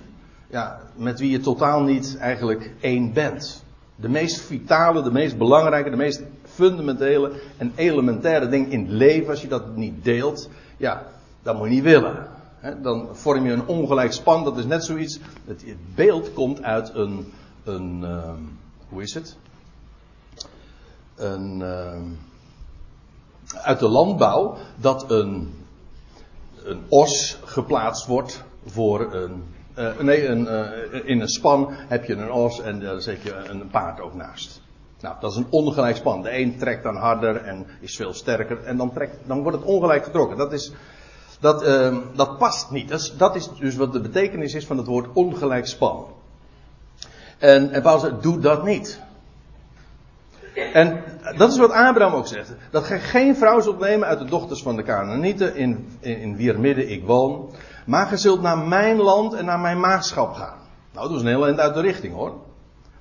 [0.50, 3.64] ja, met wie je totaal niet eigenlijk één bent
[3.96, 9.30] de meest vitale, de meest belangrijke, de meest fundamentele en elementaire ding in het leven,
[9.30, 11.06] als je dat niet deelt, ja,
[11.42, 12.33] dat moet je niet willen.
[12.82, 15.18] Dan vorm je een ongelijk span, dat is net zoiets.
[15.44, 17.32] Het beeld komt uit een,
[17.64, 18.32] een uh,
[18.88, 19.36] hoe is het?
[21.16, 22.00] Een, uh,
[23.62, 25.54] uit de landbouw, dat een,
[26.64, 29.42] een os geplaatst wordt voor een
[29.78, 33.34] uh, nee, een, uh, in een span heb je een os en daar zet je
[33.34, 34.62] een paard ook naast.
[35.00, 36.22] Nou, dat is een ongelijk span.
[36.22, 39.66] De een trekt dan harder en is veel sterker en dan, trekt, dan wordt het
[39.66, 40.36] ongelijk getrokken.
[40.36, 40.72] Dat, is,
[41.44, 42.88] dat, uh, dat past niet.
[42.88, 46.06] Dat is, dat is, dus wat de betekenis is van het woord ongelijk span.
[47.38, 49.00] En, en Paulus zegt, doe dat niet.
[50.72, 51.02] En
[51.36, 52.52] dat is wat Abraham ook zegt.
[52.70, 56.36] Dat gij geen vrouw zult nemen uit de dochters van de Canaanieten in, in, in
[56.36, 57.50] wier midden ik woon.
[57.86, 60.58] Maar ge zult naar mijn land en naar mijn maagschap gaan.
[60.92, 62.32] Nou, dat is een heel eind uit de richting hoor.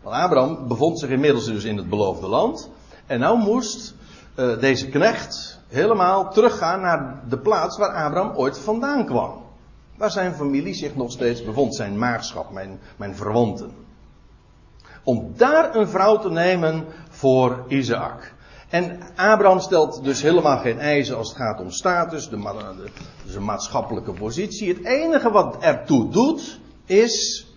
[0.02, 2.70] Want Abraham bevond zich inmiddels dus in het beloofde land.
[3.06, 3.94] En nou moest
[4.36, 9.42] uh, deze knecht helemaal teruggaan naar de plaats waar Abraham ooit vandaan kwam.
[9.98, 13.72] Waar zijn familie zich nog steeds bevond, zijn maagschap, mijn, mijn verwanten.
[15.04, 18.34] Om daar een vrouw te nemen voor Isaac.
[18.70, 22.92] En Abraham stelt dus helemaal geen eisen als het gaat om status, de, de,
[23.32, 24.74] de maatschappelijke positie.
[24.74, 27.48] Het enige wat ertoe doet, is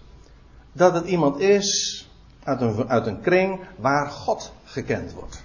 [0.72, 2.00] dat het iemand is
[2.42, 5.44] uit een, uit een kring waar God gekend wordt.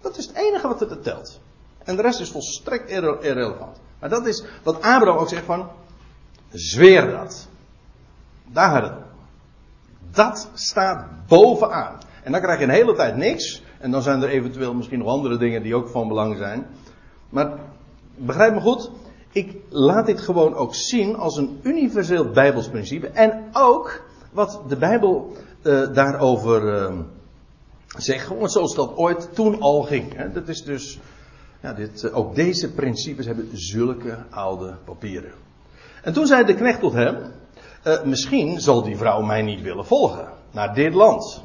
[0.00, 1.40] Dat is het enige wat het telt.
[1.86, 3.80] En de rest is volstrekt irrelevant.
[4.00, 5.68] Maar dat is wat Abraham ook zegt van,
[6.50, 7.48] zweer dat.
[8.52, 8.96] Daar
[10.10, 11.98] Dat staat bovenaan.
[12.22, 13.62] En dan krijg je een hele tijd niks.
[13.78, 16.66] En dan zijn er eventueel misschien nog andere dingen die ook van belang zijn.
[17.28, 17.58] Maar
[18.16, 18.90] begrijp me goed,
[19.32, 23.08] ik laat dit gewoon ook zien als een universeel Bijbels principe.
[23.08, 26.98] En ook wat de Bijbel uh, daarover uh,
[27.96, 30.14] zegt, zoals dat ooit toen al ging.
[30.14, 30.32] Hè.
[30.32, 30.98] Dat is dus,
[31.66, 35.32] ja, dit, uh, ook deze principes hebben zulke oude papieren.
[36.02, 37.16] En toen zei de knecht tot hem,
[38.04, 41.42] misschien zal die vrouw mij niet willen volgen naar dit land.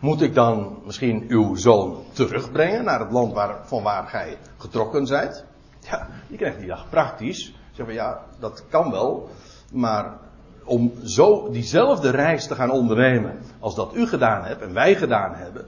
[0.00, 5.06] Moet ik dan misschien uw zoon terugbrengen naar het land waar, van waar gij getrokken
[5.06, 5.44] zijt?
[5.80, 7.54] Ja, die krijgt die dag praktisch.
[7.72, 9.28] Zeg van ja, dat kan wel.
[9.72, 10.18] Maar
[10.64, 15.34] om zo diezelfde reis te gaan ondernemen als dat u gedaan hebt en wij gedaan
[15.34, 15.66] hebben,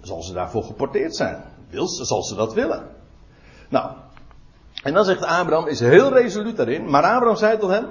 [0.00, 1.42] zal ze daarvoor geporteerd zijn.
[1.70, 2.86] Wil zal ze dat willen.
[3.68, 3.90] Nou,
[4.82, 7.86] en dan zegt Abraham, is heel resoluut daarin, maar Abraham zei tot hem,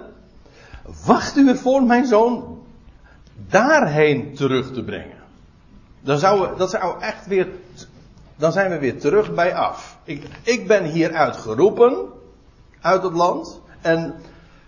[1.06, 2.64] wacht u ervoor mijn zoon
[3.50, 5.18] daarheen terug te brengen.
[6.02, 7.48] Dan zou, dat zou echt weer,
[8.36, 9.98] dan zijn we weer terug bij af.
[10.04, 12.06] Ik, ik ben hieruit geroepen,
[12.82, 13.62] uit het land.
[13.82, 14.16] En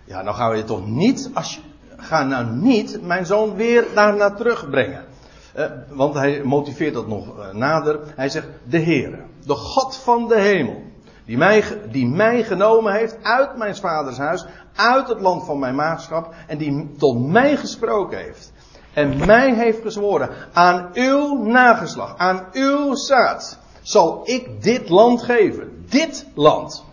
[0.04, 1.60] ja, dan gaan we je toch niet, als je,
[1.96, 5.04] ga nou niet mijn zoon weer daar terugbrengen.
[5.54, 8.00] Eh, want hij motiveert dat nog eh, nader.
[8.16, 10.82] Hij zegt, de Heere, de God van de hemel,
[11.24, 15.74] die mij, die mij genomen heeft uit mijn vaders huis, uit het land van mijn
[15.74, 18.52] maagschap, en die tot mij gesproken heeft
[18.92, 25.84] en mij heeft gezworen, aan uw nageslag, aan uw zaad, zal ik dit land geven.
[25.88, 26.84] Dit land.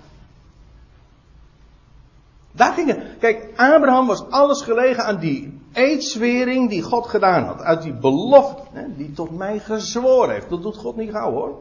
[2.51, 7.61] Daar gingen, kijk, Abraham was alles gelegen aan die eedswering die God gedaan had.
[7.61, 10.49] Uit die belofte, hè, die tot mij gezworen heeft.
[10.49, 11.55] Dat doet God niet gauw hoor.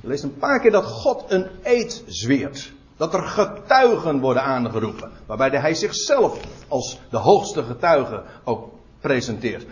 [0.00, 2.72] Je leest een paar keer dat God een eed zweert.
[2.96, 5.10] Dat er getuigen worden aangeroepen.
[5.26, 8.68] Waarbij hij zichzelf als de hoogste getuige ook
[9.00, 9.66] presenteert.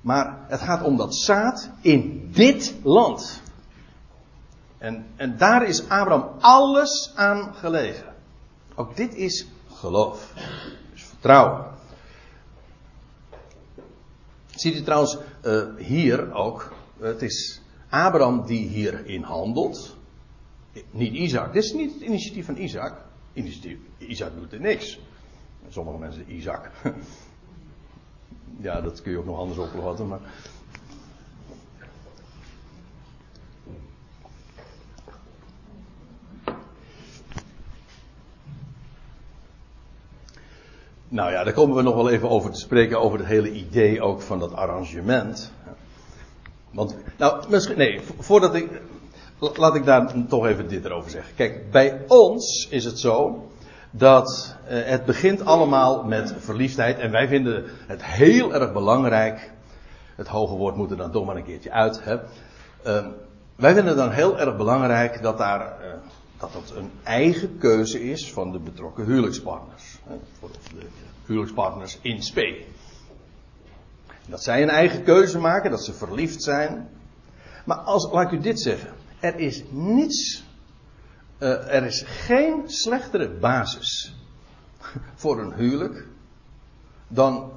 [0.00, 3.42] Maar het gaat om dat zaad in dit land.
[4.78, 8.14] En, en daar is Abraham alles aan gelegen.
[8.74, 10.32] Ook dit is geloof.
[10.92, 11.67] Dus vertrouwen.
[14.60, 19.96] Ziet u trouwens uh, hier ook, het is Abraham die hierin handelt.
[20.90, 21.52] Niet Isaac.
[21.52, 22.94] Dit is niet het initiatief van Isaac.
[23.98, 24.98] Isaac doet er niks.
[25.68, 26.70] Sommige mensen, Isaac.
[28.66, 30.08] ja, dat kun je ook nog anders oplossen.
[30.08, 30.20] Maar
[41.08, 44.02] Nou ja, daar komen we nog wel even over te spreken, over het hele idee
[44.02, 45.52] ook van dat arrangement.
[46.70, 48.80] Want, nou, misschien, nee, voordat ik,
[49.38, 51.34] laat ik daar toch even dit erover zeggen.
[51.34, 53.46] Kijk, bij ons is het zo
[53.90, 59.50] dat eh, het begint allemaal met verliefdheid en wij vinden het heel erg belangrijk.
[60.16, 62.04] Het hoge woord moet er dan toch maar een keertje uit.
[62.04, 62.14] Hè.
[62.14, 63.06] Uh,
[63.56, 65.92] wij vinden het dan heel erg belangrijk dat daar, uh,
[66.38, 69.98] dat dat een eigen keuze is van de betrokken huwelijkspartners.
[70.40, 70.86] Of de
[71.26, 72.64] huwelijkspartners in spe.
[74.26, 76.88] Dat zij een eigen keuze maken, dat ze verliefd zijn.
[77.64, 78.90] Maar als, laat ik u dit zeggen.
[79.20, 80.44] Er is niets,
[81.38, 84.14] uh, er is geen slechtere basis
[85.14, 86.06] voor een huwelijk
[87.08, 87.52] dan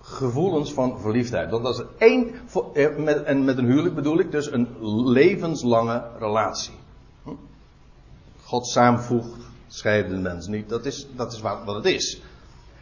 [0.00, 1.50] gevoelens van verliefdheid.
[1.50, 2.34] Want dat is één,
[2.74, 4.68] eh, en met een huwelijk bedoel ik dus een
[5.12, 6.74] levenslange relatie.
[8.46, 10.68] God samenvoegt, scheiden de mens niet.
[10.68, 12.20] Dat is, dat is wat, wat het is.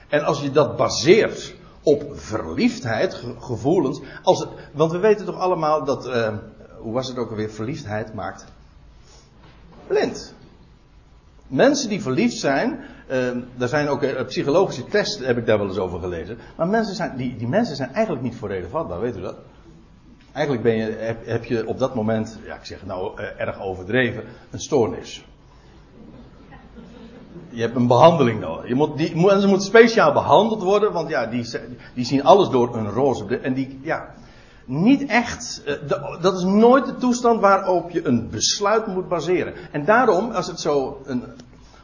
[0.09, 4.01] En als je dat baseert op verliefdheid, gevoelens.
[4.23, 6.37] Als want we weten toch allemaal dat, uh,
[6.79, 8.45] hoe was het ook alweer, verliefdheid maakt
[9.87, 10.35] blind.
[11.47, 15.67] Mensen die verliefd zijn, uh, daar zijn ook uh, psychologische tests, heb ik daar wel
[15.67, 16.39] eens over gelezen.
[16.57, 19.37] Maar mensen zijn, die, die mensen zijn eigenlijk niet voor reden vatbaar, weet u dat?
[20.33, 24.61] Eigenlijk ben je, heb je op dat moment, ja ik zeg nou erg overdreven, een
[24.61, 25.25] stoornis
[27.55, 28.69] je hebt een behandeling nodig.
[28.69, 31.49] Je moet, die mensen moeten speciaal behandeld worden, want ja, die,
[31.95, 34.15] die zien alles door een roze En die, ja,
[34.65, 35.75] niet echt, eh,
[36.21, 39.55] dat is nooit de toestand waarop je een besluit moet baseren.
[39.73, 41.25] En daarom, als het zo, een,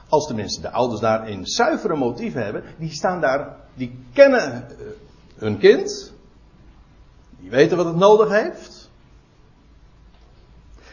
[0.08, 4.76] als tenminste de ouders daarin zuivere motieven hebben, die staan daar, die kennen eh,
[5.36, 6.12] hun kind,
[7.40, 8.88] die weten wat het nodig heeft.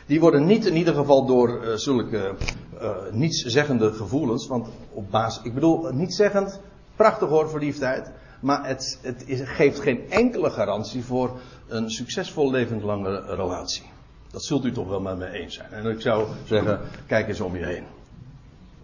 [0.05, 2.35] Die worden niet in ieder geval door uh, zulke
[2.81, 4.47] uh, nietszeggende gevoelens.
[4.47, 6.59] Want op basis, ik bedoel, nietszeggend,
[6.95, 8.11] prachtig hoor, verliefdheid.
[8.39, 13.83] Maar het, het is, geeft geen enkele garantie voor een succesvol levenslange relatie.
[14.31, 15.71] Dat zult u toch wel met me eens zijn.
[15.71, 17.83] En ik zou zeggen, kijk eens om je heen.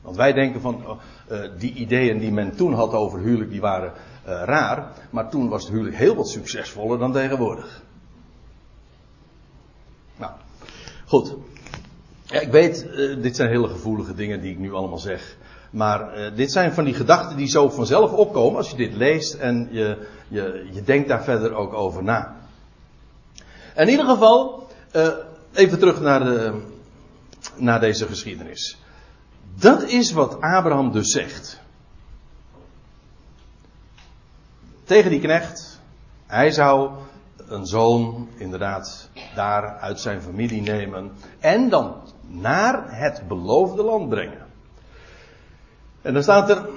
[0.01, 0.99] Want wij denken van,
[1.32, 4.91] uh, die ideeën die men toen had over huwelijk, die waren uh, raar.
[5.10, 7.84] Maar toen was het huwelijk heel wat succesvoller dan tegenwoordig.
[10.17, 10.32] Nou,
[11.06, 11.36] goed.
[12.34, 15.36] Ja, ik weet, uh, dit zijn hele gevoelige dingen die ik nu allemaal zeg.
[15.72, 19.34] Maar uh, dit zijn van die gedachten die zo vanzelf opkomen als je dit leest
[19.34, 22.36] en je, je, je denkt daar verder ook over na.
[23.76, 25.08] In ieder geval, uh,
[25.54, 26.62] even terug naar, de,
[27.56, 28.78] naar deze geschiedenis.
[29.56, 31.62] Dat is wat Abraham dus zegt.
[34.84, 35.80] Tegen die knecht.
[36.26, 36.91] Hij zou
[37.48, 41.12] een zoon inderdaad daar uit zijn familie nemen.
[41.39, 41.96] En dan
[42.27, 44.45] naar het beloofde land brengen.
[46.01, 46.69] En dan staat er,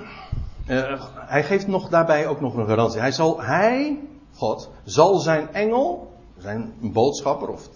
[0.68, 3.00] uh, hij geeft nog daarbij ook nog een garantie.
[3.00, 4.00] Hij zal, hij,
[4.34, 7.68] God, zal zijn engel, zijn boodschapper, of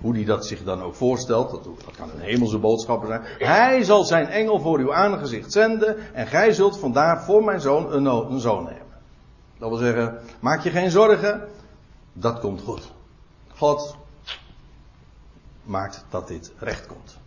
[0.00, 3.22] hoe die dat zich dan ook voorstelt, dat, kan een hemelse boodschapper zijn.
[3.38, 7.92] Hij zal zijn engel voor uw aangezicht zenden en gij zult vandaar voor mijn zoon
[7.92, 8.86] een, een zoon nemen.
[9.58, 11.48] Dat wil zeggen, maak je geen zorgen,
[12.12, 12.92] dat komt goed.
[13.56, 13.96] God
[15.68, 17.18] maakt dat dit recht komt.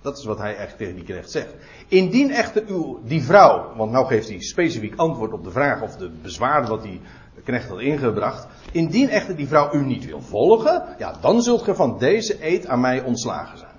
[0.00, 1.54] Dat is wat hij echt tegen die knecht zegt.
[1.88, 2.64] Indien echter
[3.04, 6.82] die vrouw, want nou geeft hij specifiek antwoord op de vraag of de bezwaar wat
[6.82, 7.00] die
[7.44, 8.46] knecht had ingebracht.
[8.72, 12.66] Indien echter die vrouw u niet wil volgen, ja, dan zult ge van deze eed
[12.66, 13.70] aan mij ontslagen zijn.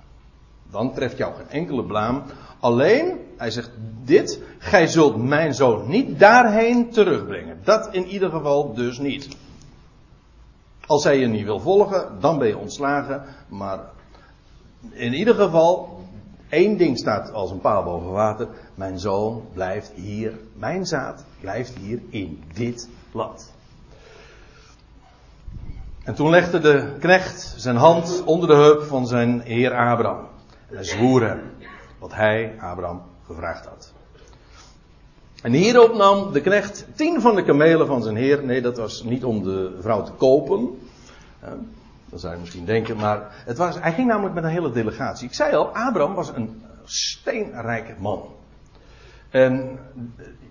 [0.71, 2.23] Dan treft jou geen enkele blaam.
[2.59, 3.71] Alleen, hij zegt
[4.03, 7.59] dit, gij zult mijn zoon niet daarheen terugbrengen.
[7.63, 9.27] Dat in ieder geval dus niet.
[10.85, 13.23] Als zij je niet wil volgen, dan ben je ontslagen.
[13.47, 13.79] Maar
[14.91, 15.99] in ieder geval,
[16.49, 18.47] één ding staat als een paal boven water.
[18.75, 23.53] Mijn zoon blijft hier, mijn zaad blijft hier in dit land.
[26.03, 30.27] En toen legde de knecht zijn hand onder de heup van zijn heer Abraham.
[30.69, 31.41] En zwoer hem
[31.99, 33.93] wat hij, Abraham, gevraagd had.
[35.41, 38.43] En hierop nam de knecht tien van de kamelen van zijn heer.
[38.43, 40.79] Nee, dat was niet om de vrouw te kopen.
[42.13, 45.27] Dat zou je misschien denken, maar het was, hij ging namelijk met een hele delegatie.
[45.27, 48.25] Ik zei al, Abraham was een steenrijke man.
[49.29, 49.79] En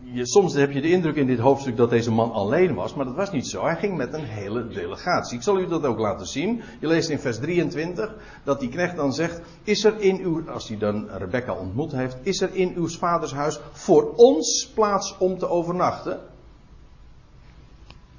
[0.00, 3.04] je, soms heb je de indruk in dit hoofdstuk dat deze man alleen was, maar
[3.04, 3.64] dat was niet zo.
[3.64, 5.36] Hij ging met een hele delegatie.
[5.36, 6.62] Ik zal u dat ook laten zien.
[6.80, 10.68] Je leest in vers 23 dat die knecht dan zegt: Is er in uw, als
[10.68, 15.38] hij dan Rebecca ontmoet heeft, is er in uw vaders huis voor ons plaats om
[15.38, 16.20] te overnachten?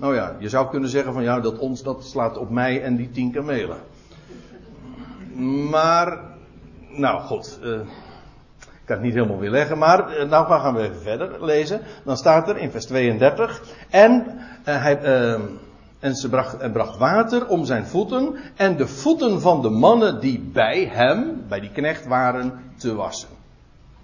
[0.04, 2.96] Nou ja, je zou kunnen zeggen van ja, dat ons dat slaat op mij en
[2.96, 3.78] die tien kamelen.
[5.70, 6.20] Maar,
[6.90, 7.60] nou goed.
[7.64, 7.80] Uh,
[8.60, 11.82] ik kan het niet helemaal weer leggen, maar uh, nou gaan we even verder lezen.
[12.06, 13.62] Dan staat er in vers 32.
[13.90, 14.26] En,
[14.66, 15.00] uh, hij,
[16.00, 20.40] en ze bracht, bracht water om zijn voeten en de voeten van de mannen die
[20.40, 23.30] bij hem, bij die knecht waren, te wassen.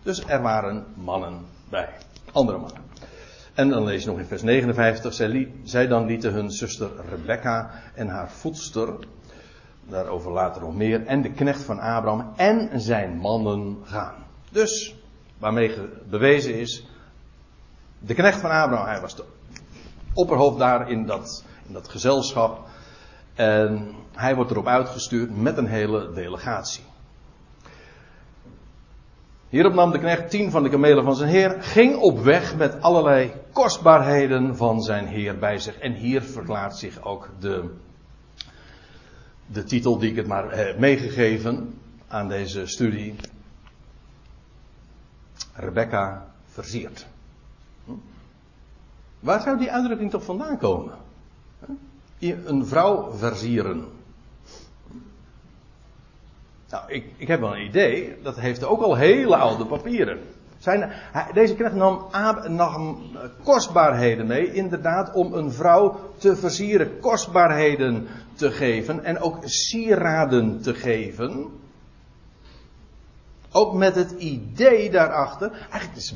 [0.03, 1.89] Dus er waren mannen bij.
[2.31, 2.88] Andere mannen.
[3.59, 5.13] En dan lees je nog in vers 59.
[5.13, 8.93] Zij, zij dan lieten hun zuster Rebecca en haar voedster,
[9.87, 14.15] daarover later nog meer, en de knecht van Abraham en zijn mannen gaan.
[14.51, 14.95] Dus,
[15.37, 15.75] waarmee
[16.09, 16.87] bewezen is,
[17.99, 19.23] de knecht van Abraham, hij was de
[20.13, 22.67] opperhoofd daar in dat, in dat gezelschap.
[23.35, 26.83] En hij wordt erop uitgestuurd met een hele delegatie.
[29.49, 32.81] Hierop nam de knecht tien van de kamelen van zijn heer, ging op weg met
[32.81, 35.77] allerlei kostbaarheden van zijn heer bij zich.
[35.77, 37.69] En hier verklaart zich ook de,
[39.45, 43.15] de titel die ik het maar heb meegegeven aan deze studie.
[45.53, 47.07] Rebecca versiert.
[47.85, 47.91] Hm?
[49.19, 50.97] Waar zou die uitdrukking toch vandaan komen?
[52.19, 53.87] Een vrouw versieren.
[56.69, 58.17] Nou, ik, ik heb wel een idee.
[58.21, 60.19] Dat heeft ook al hele oude papieren.
[60.57, 60.91] Zijn,
[61.33, 62.05] deze knecht nam,
[62.47, 63.01] nam
[63.43, 70.73] kostbaarheden mee, inderdaad, om een vrouw te versieren, kostbaarheden te geven en ook sieraden te
[70.73, 71.47] geven.
[73.51, 75.51] Ook met het idee daarachter.
[75.51, 76.15] Eigenlijk, is,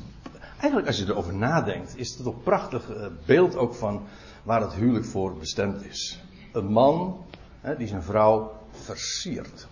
[0.52, 4.04] eigenlijk als je erover nadenkt, is het een prachtig eh, beeld ook van
[4.44, 6.20] waar het huwelijk voor bestemd is.
[6.52, 7.26] Een man
[7.62, 9.68] hè, die zijn vrouw versiert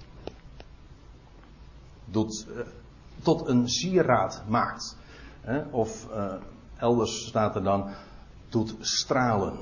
[2.11, 2.61] doet, uh,
[3.21, 4.97] tot een sieraad maakt.
[5.71, 6.33] Of uh,
[6.77, 7.89] elders staat er dan,
[8.49, 9.57] doet stralen.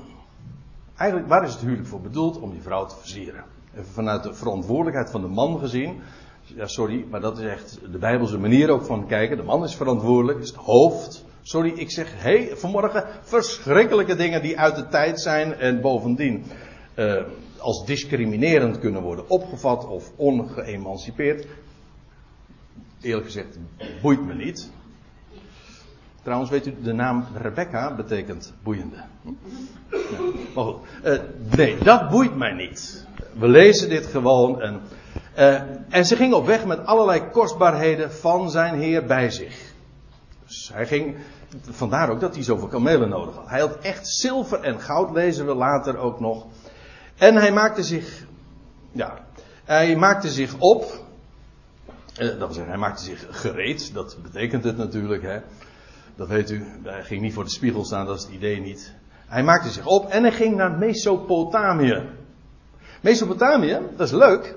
[0.96, 2.40] Eigenlijk, waar is het huwelijk voor bedoeld?
[2.40, 3.44] Om die vrouw te versieren.
[3.74, 6.00] Even vanuit de verantwoordelijkheid van de man gezien.
[6.42, 9.36] Ja, sorry, maar dat is echt de Bijbelse manier ook van kijken.
[9.36, 11.24] De man is verantwoordelijk, is het hoofd.
[11.42, 16.44] Sorry, ik zeg hey, vanmorgen verschrikkelijke dingen die uit de tijd zijn en bovendien
[16.96, 17.22] uh,
[17.58, 21.46] als discriminerend kunnen worden opgevat of ongeëmancipeerd
[23.00, 23.58] eerlijk gezegd,
[24.02, 24.70] boeit me niet.
[26.22, 28.96] Trouwens, weet u, de naam Rebecca betekent boeiende.
[30.54, 31.18] Maar goed, uh,
[31.56, 33.06] nee, dat boeit mij niet.
[33.38, 34.60] We lezen dit gewoon.
[34.60, 34.80] En,
[35.38, 39.72] uh, en ze ging op weg met allerlei kostbaarheden van zijn heer bij zich.
[40.46, 41.16] Dus hij ging,
[41.70, 43.48] vandaar ook dat hij zoveel kamelen nodig had.
[43.48, 46.46] Hij had echt zilver en goud, lezen we later ook nog.
[47.16, 48.24] En hij maakte zich,
[48.92, 49.18] ja,
[49.64, 50.98] hij maakte zich op eh,
[52.26, 53.94] dat wil zeggen, hij maakte zich gereed.
[53.94, 55.22] Dat betekent het natuurlijk.
[55.22, 55.40] Hè.
[56.16, 56.64] Dat weet u.
[56.82, 58.94] Hij ging niet voor de spiegel staan, dat is het idee niet.
[59.26, 62.02] Hij maakte zich op en hij ging naar Mesopotamië.
[63.00, 64.54] Mesopotamië, dat is leuk.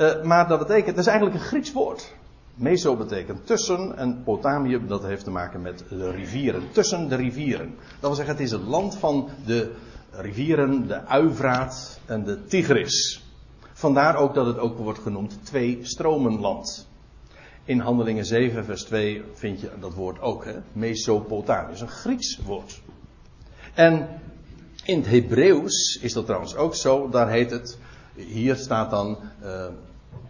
[0.00, 2.14] Uh, maar dat betekent, dat is eigenlijk een Grieks woord.
[2.54, 6.62] Meso betekent tussen en Potamië, dat heeft te maken met de rivieren.
[6.72, 7.74] Tussen de rivieren.
[7.76, 9.72] Dat wil zeggen, het is het land van de
[10.10, 13.25] rivieren, de Uivraat en de Tigris.
[13.76, 16.88] Vandaar ook dat het ook wordt genoemd twee stromenland.
[17.64, 20.86] In Handelingen 7, vers 2 vind je dat woord ook, hè?
[21.70, 22.82] Is een Grieks woord.
[23.74, 24.08] En
[24.84, 27.08] in het Hebreeuws is dat trouwens ook zo.
[27.08, 27.78] Daar heet het,
[28.14, 29.66] hier staat dan uh,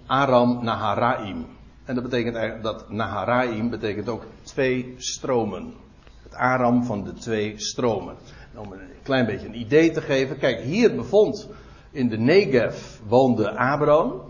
[0.07, 1.47] Aram Naharaim.
[1.84, 5.74] En dat betekent eigenlijk dat Naharaim betekent ook twee stromen.
[6.22, 8.16] Het Aram van de twee stromen.
[8.55, 10.38] om een klein beetje een idee te geven.
[10.38, 11.49] Kijk, hier bevond
[11.97, 14.22] in de Negev woonde Abraham.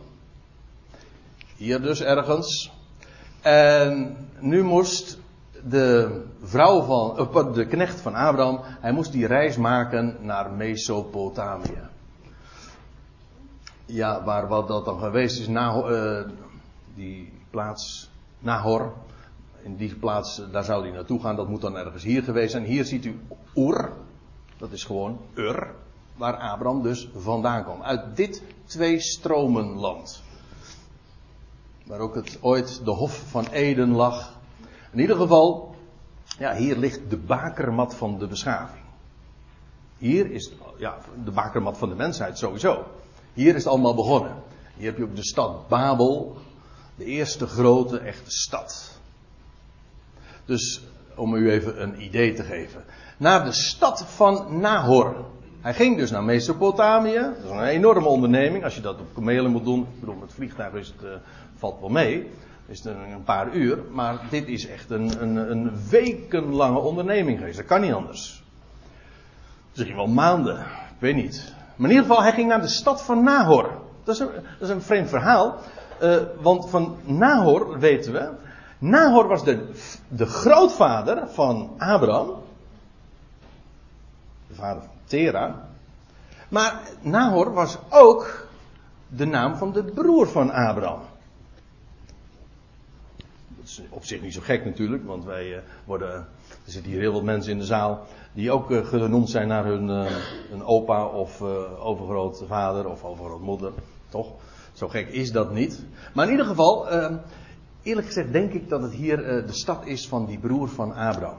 [1.56, 2.72] Hier dus ergens.
[3.42, 5.18] En nu moest
[5.68, 11.80] de vrouw van, uh, de knecht van Abraham, hij moest die reis maken naar Mesopotamië.
[13.86, 16.20] Ja, waar wat dat dan geweest is, uh,
[16.94, 18.92] die plaats Nahor.
[19.62, 22.64] In die plaats, daar zou hij naartoe gaan, dat moet dan ergens hier geweest zijn.
[22.64, 23.20] Hier ziet u
[23.54, 23.92] Ur,
[24.58, 25.74] dat is gewoon Ur
[26.16, 27.82] waar Abraham dus vandaan kwam.
[27.82, 30.22] Uit dit twee stromenland.
[31.84, 34.38] Waar ook het ooit de Hof van Eden lag.
[34.92, 35.74] In ieder geval,
[36.38, 38.84] ja, hier ligt de bakermat van de beschaving.
[39.98, 42.84] Hier is ja, de bakermat van de mensheid sowieso.
[43.32, 44.34] Hier is het allemaal begonnen.
[44.76, 46.36] Hier heb je ook de stad Babel.
[46.96, 48.98] De eerste grote echte stad.
[50.44, 50.82] Dus
[51.14, 52.84] om u even een idee te geven.
[53.16, 55.24] Naar de stad van Nahor.
[55.66, 57.14] Hij ging dus naar Mesopotamië.
[57.14, 58.64] Dat is een enorme onderneming.
[58.64, 59.80] Als je dat op kamelen moet doen.
[59.80, 61.10] Ik bedoel, met vliegtuig is het, uh,
[61.56, 62.30] valt wel mee.
[62.66, 63.78] Is het een, paar uur.
[63.90, 67.56] Maar dit is echt een, een, een wekenlange onderneming geweest.
[67.56, 68.42] Dat kan niet anders.
[69.72, 70.58] Misschien wel maanden.
[70.58, 71.54] Ik weet niet.
[71.76, 73.70] Maar in ieder geval, hij ging naar de stad van Nahor.
[74.04, 75.54] Dat is een, dat is een vreemd verhaal.
[76.02, 78.30] Uh, want van Nahor weten we.
[78.78, 79.72] Nahor was de,
[80.08, 82.34] de grootvader van Abraham.
[84.48, 85.68] De vader van Tera.
[86.48, 88.46] Maar Nahor was ook
[89.08, 91.00] de naam van de broer van Abraham.
[93.56, 96.14] Dat is op zich niet zo gek natuurlijk, want wij uh, worden.
[96.64, 99.64] Er zitten hier heel veel mensen in de zaal die ook uh, genoemd zijn naar
[99.64, 100.06] hun, uh,
[100.50, 101.42] hun opa of
[101.78, 103.72] overgrootvader of overgrootmoeder.
[104.08, 104.32] Toch?
[104.72, 105.84] Zo gek is dat niet.
[106.14, 106.88] Maar in ieder geval,
[107.82, 111.38] eerlijk gezegd denk ik dat het hier de stad is van die broer van Abraham.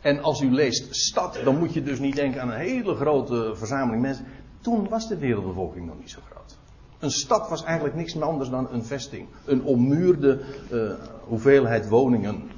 [0.00, 3.52] En als u leest stad, dan moet je dus niet denken aan een hele grote
[3.54, 4.26] verzameling mensen.
[4.60, 6.58] Toen was de wereldbevolking nog niet zo groot.
[6.98, 9.28] Een stad was eigenlijk niks anders dan een vesting.
[9.44, 10.40] Een ommuurde
[10.72, 10.92] uh,
[11.24, 12.50] hoeveelheid woningen.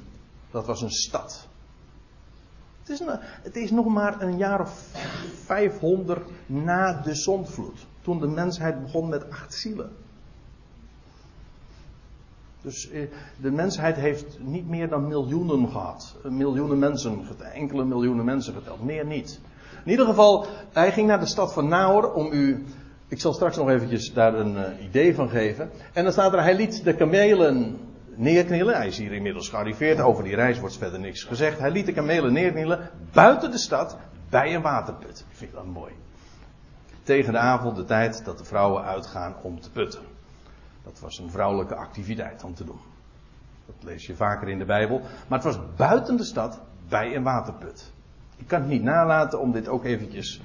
[0.51, 1.47] Dat was een stad.
[2.79, 4.85] Het is, een, het is, nog maar een jaar of
[5.45, 7.85] 500 na de zondvloed.
[8.01, 9.91] Toen de mensheid begon met acht zielen.
[12.63, 13.01] Dus eh,
[13.41, 16.15] de mensheid heeft niet meer dan miljoenen gehad.
[16.23, 17.21] Miljoenen mensen,
[17.53, 19.39] enkele miljoenen mensen geteld, meer niet.
[19.83, 22.63] In ieder geval, hij ging naar de stad van Nahor om u.
[23.07, 25.69] Ik zal straks nog eventjes daar een uh, idee van geven.
[25.93, 27.77] En dan staat er, hij liet de kamelen
[28.15, 28.75] neerknielen.
[28.75, 29.99] Hij is hier inmiddels gearriveerd.
[29.99, 31.59] Over die reis wordt verder niks gezegd.
[31.59, 33.97] Hij liet de kamelen neerknielen buiten de stad
[34.29, 35.25] bij een waterput.
[35.29, 35.93] Ik vind dat mooi.
[37.03, 40.12] Tegen de avond, de tijd dat de vrouwen uitgaan om te putten.
[40.83, 42.79] Dat was een vrouwelijke activiteit om te doen.
[43.65, 45.01] Dat lees je vaker in de Bijbel.
[45.27, 46.59] Maar het was buiten de stad
[46.89, 47.91] bij een waterput.
[48.37, 50.41] Ik kan het niet nalaten om dit ook eventjes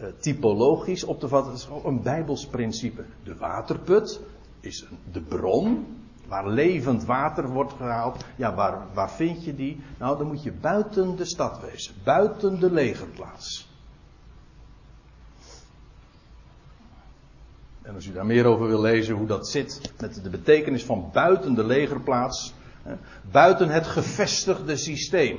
[0.00, 1.52] uh, typologisch op te vatten.
[1.52, 3.04] Het is gewoon een Bijbels principe.
[3.24, 4.20] De waterput
[4.60, 5.86] is de bron
[6.28, 8.24] waar levend water wordt gehaald.
[8.36, 9.82] Ja, waar, waar vind je die?
[9.98, 11.94] Nou, dan moet je buiten de stad wezen.
[12.04, 13.71] Buiten de legerplaats.
[17.82, 21.10] En als u daar meer over wil lezen, hoe dat zit met de betekenis van
[21.12, 22.54] buiten de legerplaats,
[23.30, 25.38] buiten het gevestigde systeem.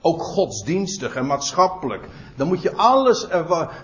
[0.00, 2.08] Ook godsdienstig en maatschappelijk.
[2.36, 3.26] Dan moet je alles,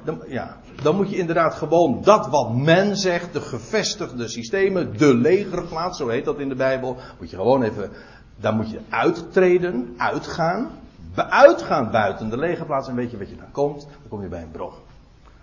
[0.05, 5.14] dan, ja, dan moet je inderdaad gewoon dat wat men zegt, de gevestigde systemen, de
[5.14, 7.91] legerplaats, zo heet dat in de Bijbel, moet je gewoon even,
[8.37, 10.70] daar moet je uittreden, uitgaan.
[11.14, 13.80] Uitgaan buiten de legerplaats en weet je wat je dan komt?
[13.80, 14.72] Dan kom je bij een bron.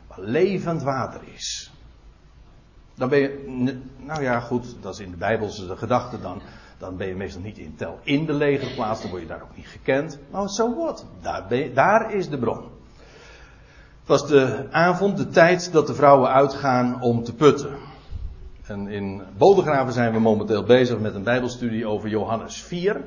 [0.08, 1.71] Waar levend water is.
[2.96, 3.46] Dan ben je,
[3.98, 6.42] nou ja, goed, dat is in de Bijbelse gedachte dan.
[6.78, 9.56] Dan ben je meestal niet in tel in de legerplaats, dan word je daar ook
[9.56, 10.18] niet gekend.
[10.32, 12.64] Maar zo wat, daar, daar is de bron.
[14.00, 17.76] Het was de avond, de tijd dat de vrouwen uitgaan om te putten.
[18.66, 23.02] En in Bodegraven zijn we momenteel bezig met een Bijbelstudie over Johannes 4.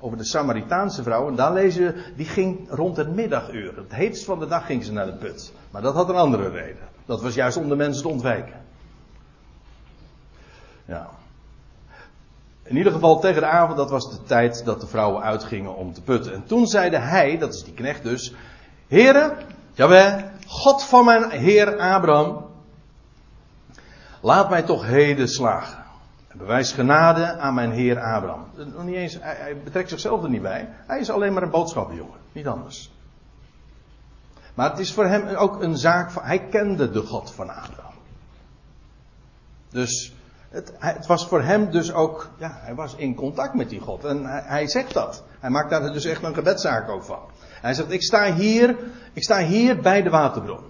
[0.00, 1.28] Over de Samaritaanse vrouw.
[1.28, 3.76] En daar lezen die ging rond het middaguur.
[3.76, 5.52] Het heetst van de dag ging ze naar de put.
[5.70, 6.88] Maar dat had een andere reden.
[7.06, 8.54] Dat was juist om de mensen te ontwijken.
[10.88, 11.08] Ja.
[12.62, 15.92] In ieder geval tegen de avond, dat was de tijd dat de vrouwen uitgingen om
[15.92, 16.34] te putten.
[16.34, 18.34] En toen zeide hij, dat is die knecht dus,
[18.86, 19.36] Heere,
[19.72, 22.46] Jawel, God van mijn heer Abraham,
[24.20, 25.84] laat mij toch heden slagen.
[26.28, 28.44] En bewijs genade aan mijn heer Abraham.
[28.84, 30.68] Niet eens, hij, hij betrekt zichzelf er niet bij.
[30.86, 32.90] Hij is alleen maar een boodschappenjongen, niet anders.
[34.54, 37.94] Maar het is voor hem ook een zaak van, hij kende de God van Abraham.
[39.70, 40.12] Dus
[40.48, 44.04] het, het, was voor hem dus ook, ja, hij was in contact met die God.
[44.04, 45.24] En hij, zegt dat.
[45.40, 47.20] Hij maakt daar dus echt een gebedzaak ook van.
[47.60, 48.76] Hij zegt, ik sta hier,
[49.12, 50.60] ik sta hier bij de waterbron.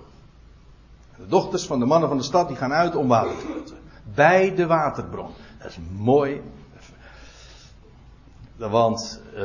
[1.17, 3.77] De dochters van de mannen van de stad, die gaan uit om water te putten.
[4.15, 5.31] Bij de waterbron.
[5.59, 6.43] Dat is mooi.
[8.57, 9.43] Want uh,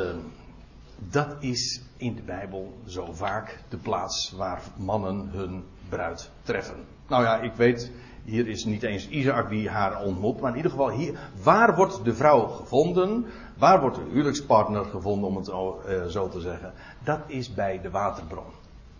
[0.97, 6.85] dat is in de Bijbel zo vaak de plaats waar mannen hun bruid treffen.
[7.07, 7.91] Nou ja, ik weet,
[8.23, 11.19] hier is niet eens Isaac die haar ontmoet, maar in ieder geval hier.
[11.43, 13.25] Waar wordt de vrouw gevonden?
[13.57, 16.73] Waar wordt de huwelijkspartner gevonden, om het uh, zo te zeggen?
[17.03, 18.43] Dat is bij de waterbron.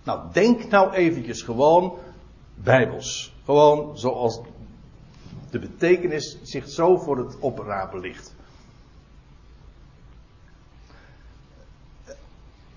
[0.03, 1.97] Nou, denk nou eventjes gewoon
[2.55, 3.34] bijbels.
[3.45, 4.41] Gewoon zoals
[5.49, 8.36] de betekenis zich zo voor het oprapen ligt.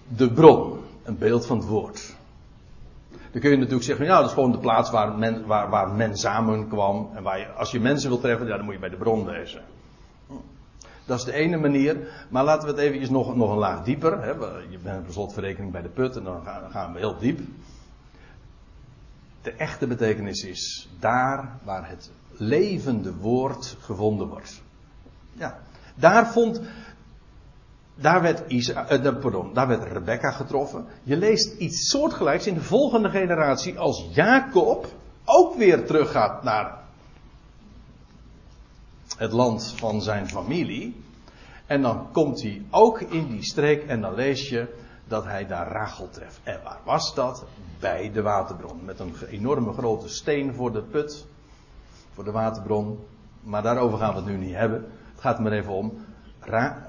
[0.09, 2.16] De bron, een beeld van het woord.
[3.37, 5.89] Dan kun je natuurlijk zeggen, nou dat is gewoon de plaats waar men, waar, waar
[5.89, 7.11] men samenkwam.
[7.15, 9.25] En waar je, als je mensen wilt treffen, ja, dan moet je bij de bron
[9.25, 9.63] wezen.
[11.05, 11.97] Dat is de ene manier.
[12.29, 14.23] Maar laten we het eventjes nog, nog een laag dieper.
[14.23, 14.31] Hè.
[14.69, 17.41] Je bent per slotverrekening bij de put en dan gaan we heel diep.
[19.43, 24.63] De echte betekenis is daar waar het levende woord gevonden wordt.
[25.33, 25.59] Ja,
[25.95, 26.61] daar vond.
[27.99, 30.87] Daar werd, Isa, uh, pardon, daar werd Rebecca getroffen.
[31.03, 34.87] Je leest iets soortgelijks in de volgende generatie als Jacob
[35.25, 36.79] ook weer teruggaat naar
[39.17, 41.05] het land van zijn familie.
[41.67, 44.75] En dan komt hij ook in die streek en dan lees je
[45.09, 46.41] dat hij daar Rachel treft.
[46.43, 47.45] En waar was dat?
[47.81, 48.85] Bij de waterbron.
[48.85, 51.27] Met een enorme grote steen voor de put.
[52.15, 52.99] Voor de waterbron.
[53.43, 54.85] Maar daarover gaan we het nu niet hebben.
[55.13, 55.93] Het gaat er even om.
[56.41, 56.86] Ra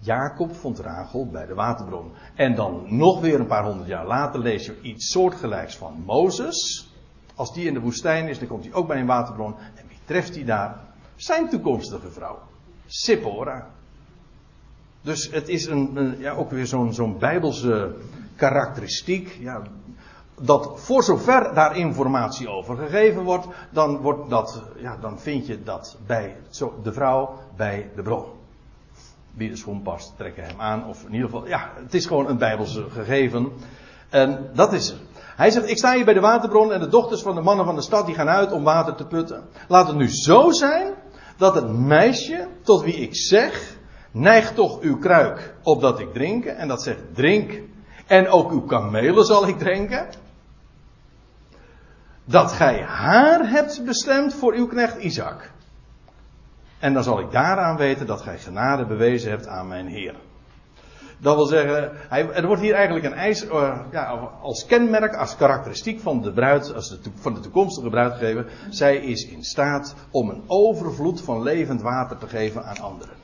[0.00, 2.12] Jacob vond Rachel bij de waterbron.
[2.34, 6.88] En dan nog weer een paar honderd jaar later lees je iets soortgelijks van Mozes.
[7.34, 9.54] Als die in de woestijn is, dan komt hij ook bij een waterbron.
[9.74, 10.80] En wie treft hij daar?
[11.16, 12.38] Zijn toekomstige vrouw.
[12.86, 13.66] Sippora.
[15.02, 17.94] Dus het is een, ja, ook weer zo'n zo'n bijbelse
[18.36, 19.36] karakteristiek.
[19.40, 19.62] Ja,
[20.40, 25.62] dat voor zover daar informatie over gegeven wordt, dan, wordt dat, ja, dan vind je
[25.62, 26.36] dat bij
[26.82, 28.39] de vrouw bij de bron.
[29.52, 30.86] Schoen past, trekken hem aan.
[30.86, 33.52] Of in ieder geval, ja, het is gewoon een bijbelse gegeven.
[34.08, 34.98] En dat is het.
[35.36, 37.74] Hij zegt, ik sta hier bij de waterbron en de dochters van de mannen van
[37.74, 39.44] de stad die gaan uit om water te putten.
[39.68, 40.94] Laat het nu zo zijn
[41.36, 43.76] dat het meisje tot wie ik zeg,
[44.10, 46.56] neig toch uw kruik opdat ik drinken.
[46.56, 47.60] En dat zegt drink.
[48.06, 50.08] En ook uw kamelen zal ik drinken.
[52.24, 55.50] Dat gij haar hebt bestemd voor uw knecht Isaac.
[56.80, 60.14] En dan zal ik daaraan weten dat gij genade bewezen hebt aan mijn Heer.
[61.18, 64.06] Dat wil zeggen, hij, er wordt hier eigenlijk een eis, uh, ja,
[64.42, 68.46] als kenmerk, als karakteristiek van de bruid, als van de toekomstige bruid gegeven.
[68.70, 73.14] Zij is in staat om een overvloed van levend water te geven aan anderen.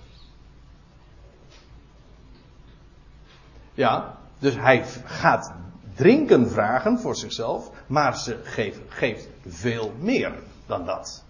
[3.75, 5.53] Ja, dus hij gaat
[5.95, 10.33] drinken vragen voor zichzelf, maar ze geeft, geeft veel meer
[10.67, 11.26] dan dat.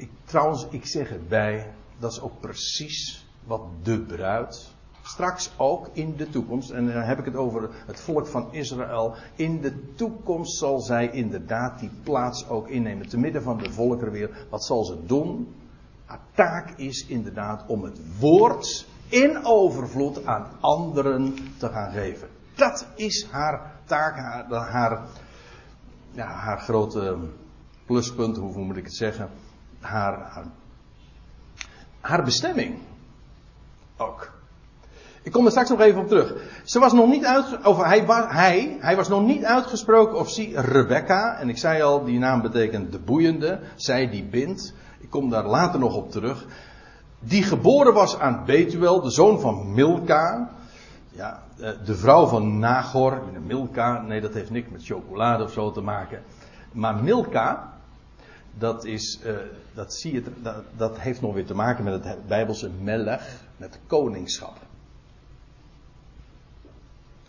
[0.00, 6.16] Ik, trouwens, ik zeg erbij, dat is ook precies wat de bruid straks ook in
[6.16, 10.58] de toekomst, en dan heb ik het over het volk van Israël, in de toekomst
[10.58, 14.46] zal zij inderdaad die plaats ook innemen, te midden van de volkeren weer.
[14.50, 15.54] Wat zal ze doen?
[16.04, 22.28] Haar taak is inderdaad om het woord in overvloed aan anderen te gaan geven.
[22.54, 25.08] Dat is haar taak, haar, haar,
[26.10, 27.18] ja, haar grote
[27.86, 29.30] pluspunt, hoe moet ik het zeggen?
[29.80, 30.42] Haar,
[32.00, 32.78] haar, bestemming.
[33.96, 34.30] Ook.
[35.22, 36.34] Ik kom er straks nog even op terug.
[36.64, 40.60] Ze was nog niet uit, of hij, hij, hij was nog niet uitgesproken of zie
[40.60, 41.38] Rebecca.
[41.38, 43.60] En ik zei al, die naam betekent de boeiende.
[43.74, 44.74] Zij die bindt.
[45.00, 46.46] Ik kom daar later nog op terug.
[47.18, 50.50] Die geboren was aan Betuel, de zoon van Milka.
[51.08, 53.22] Ja, eh, de vrouw van Nagor.
[53.46, 56.22] Milka, nee, dat heeft niks met chocolade of zo te maken.
[56.72, 57.72] Maar Milka,
[58.58, 59.36] dat is, uh,
[59.74, 63.78] dat zie je, dat, dat, heeft nog weer te maken met het Bijbelse melech, met
[63.86, 64.56] koningschap.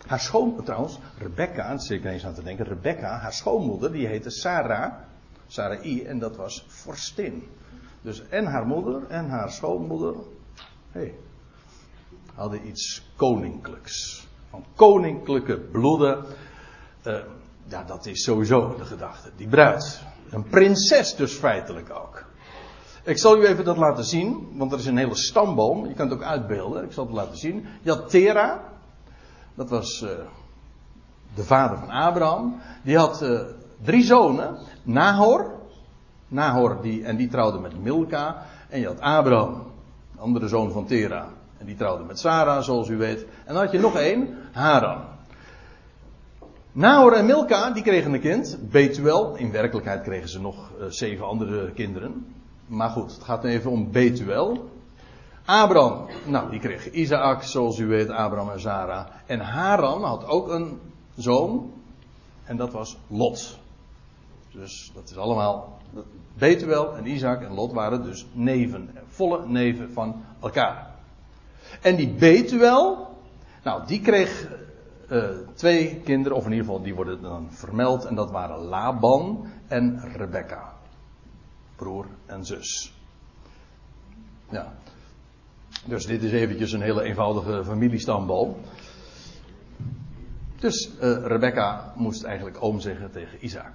[0.06, 4.30] Haar schoon, trouwens, Rebecca, zit ik eens aan te denken, Rebecca, haar schoonmoeder, die heette
[4.30, 4.92] Sarah,
[5.46, 7.48] Sarai, en dat was vorstin.
[8.00, 10.14] Dus en haar moeder en haar schoonmoeder,
[10.90, 11.14] hey,
[12.34, 14.26] hadden iets koninklijks.
[14.50, 16.24] Van koninklijke bloeden.
[17.06, 17.18] Uh,
[17.64, 19.30] ja, dat is sowieso de gedachte.
[19.36, 20.02] Die bruid.
[20.32, 22.24] Een prinses dus feitelijk ook.
[23.04, 25.86] Ik zal u even dat laten zien, want er is een hele stamboom.
[25.86, 26.84] Je kan het ook uitbeelden.
[26.84, 27.66] Ik zal het laten zien.
[27.82, 28.60] Je had Tera.
[29.54, 30.10] Dat was uh,
[31.34, 32.60] de vader van Abraham.
[32.82, 33.40] Die had uh,
[33.82, 34.56] drie zonen.
[34.82, 35.50] Nahor.
[36.28, 38.46] Nahor die, en die trouwde met Milka.
[38.68, 39.62] En je had Abraham,
[40.14, 41.28] de andere zoon van Tera.
[41.58, 43.24] En die trouwde met Sarah, zoals u weet.
[43.44, 45.11] En dan had je nog één, Haran.
[46.74, 49.36] Nahor en Milka, die kregen een kind, Betuel.
[49.36, 52.34] In werkelijkheid kregen ze nog uh, zeven andere kinderen.
[52.66, 54.70] Maar goed, het gaat even om Betuel.
[55.44, 59.06] Abraham, nou, die kreeg Isaac, zoals u weet, Abraham en Sarah.
[59.26, 60.80] En Haran had ook een
[61.16, 61.72] zoon.
[62.44, 63.58] En dat was Lot.
[64.52, 65.78] Dus dat is allemaal
[66.38, 70.90] Betuel en Isaac en Lot waren dus neven, volle neven van elkaar.
[71.80, 73.08] En die Betuel,
[73.62, 74.48] nou die kreeg
[75.10, 79.46] uh, twee kinderen, of in ieder geval die worden dan vermeld, en dat waren Laban
[79.68, 80.72] en Rebecca.
[81.76, 82.92] Broer en zus.
[84.50, 84.72] Ja.
[85.84, 88.56] Dus dit is eventjes een hele eenvoudige familiestamboom.
[90.58, 93.72] Dus uh, Rebecca moest eigenlijk oom zeggen tegen Isaac.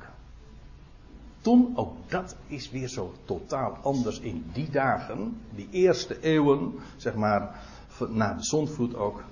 [1.42, 7.16] toen, ook dat is weer zo totaal anders in die dagen, die eerste eeuwen, zeg
[7.16, 7.60] maar,
[8.10, 9.24] na de zondvloed ook.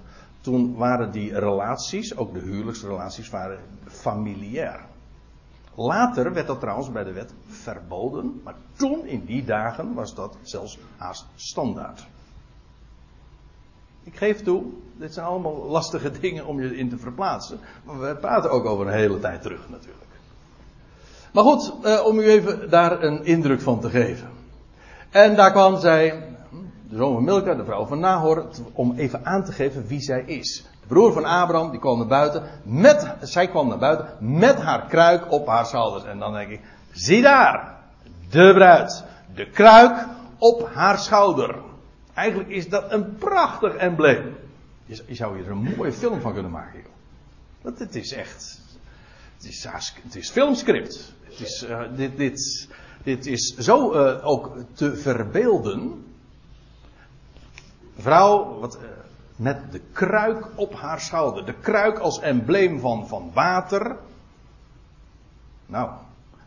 [0.46, 4.86] Toen waren die relaties, ook de huwelijksrelaties, waren familiair.
[5.76, 10.38] Later werd dat trouwens bij de wet verboden, maar toen in die dagen was dat
[10.42, 12.08] zelfs haast standaard.
[14.04, 14.64] Ik geef toe,
[14.98, 17.60] dit zijn allemaal lastige dingen om je in te verplaatsen.
[17.84, 20.12] Maar we praten ook over een hele tijd terug natuurlijk.
[21.34, 24.30] Maar goed, eh, om u even daar een indruk van te geven.
[25.10, 26.35] En daar kwam zij,
[26.90, 30.24] de zoon van Milka, de vrouw van Nahor, om even aan te geven wie zij
[30.26, 30.66] is.
[30.82, 34.86] De broer van Abraham, die kwam naar buiten, met, zij kwam naar buiten met haar
[34.88, 36.04] kruik op haar schouders.
[36.04, 36.62] En dan denk ik,
[36.92, 37.76] zie daar,
[38.30, 39.04] de bruid,
[39.36, 40.06] de kruik
[40.38, 41.56] op haar schouder.
[42.14, 44.36] Eigenlijk is dat een prachtig embleem.
[44.86, 46.92] Je zou hier een mooie film van kunnen maken, joh.
[47.62, 48.62] Want het is echt,
[49.38, 49.68] het is,
[50.04, 51.14] het is filmscript.
[51.24, 51.82] Het is, uh,
[53.04, 56.05] dit, is zo uh, ook te verbeelden.
[57.98, 58.82] Vrouw, wat, uh,
[59.36, 61.46] met de kruik op haar schouder.
[61.46, 63.98] De kruik als embleem van, van water.
[65.66, 65.90] Nou,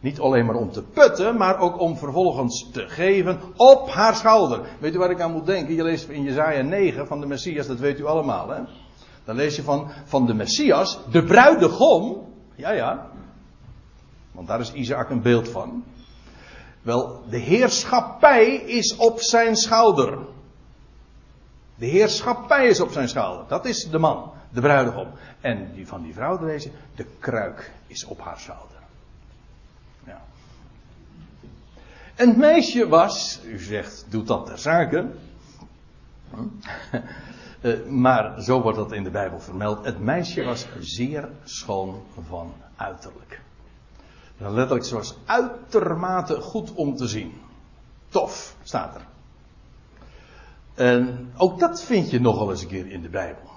[0.01, 4.61] niet alleen maar om te putten, maar ook om vervolgens te geven op haar schouder.
[4.79, 5.75] Weet u waar ik aan moet denken?
[5.75, 8.49] Je leest in Jezaja 9 van de Messias, dat weet u allemaal.
[8.49, 8.61] Hè?
[9.25, 12.27] Dan lees je van, van de Messias, de bruidegom.
[12.55, 13.07] Ja, ja.
[14.33, 15.85] Want daar is Isaac een beeld van.
[16.83, 20.19] Wel, de heerschappij is op zijn schouder.
[21.79, 23.45] De heerschappij is op zijn schouder.
[23.49, 25.09] Dat is de man, de bruidegom.
[25.41, 28.77] En die van die vrouw je, de kruik is op haar schouder.
[30.07, 30.21] Ja.
[32.15, 35.07] En het meisje was, u zegt, doet dat ter zake.
[37.61, 39.85] Uh, maar zo wordt dat in de Bijbel vermeld.
[39.85, 43.41] Het meisje was zeer schoon van uiterlijk.
[44.37, 47.41] Letterlijk, ze was uitermate goed om te zien.
[48.09, 49.07] Tof, staat er.
[50.79, 53.51] En ook dat vind je nogal eens een keer in de Bijbel.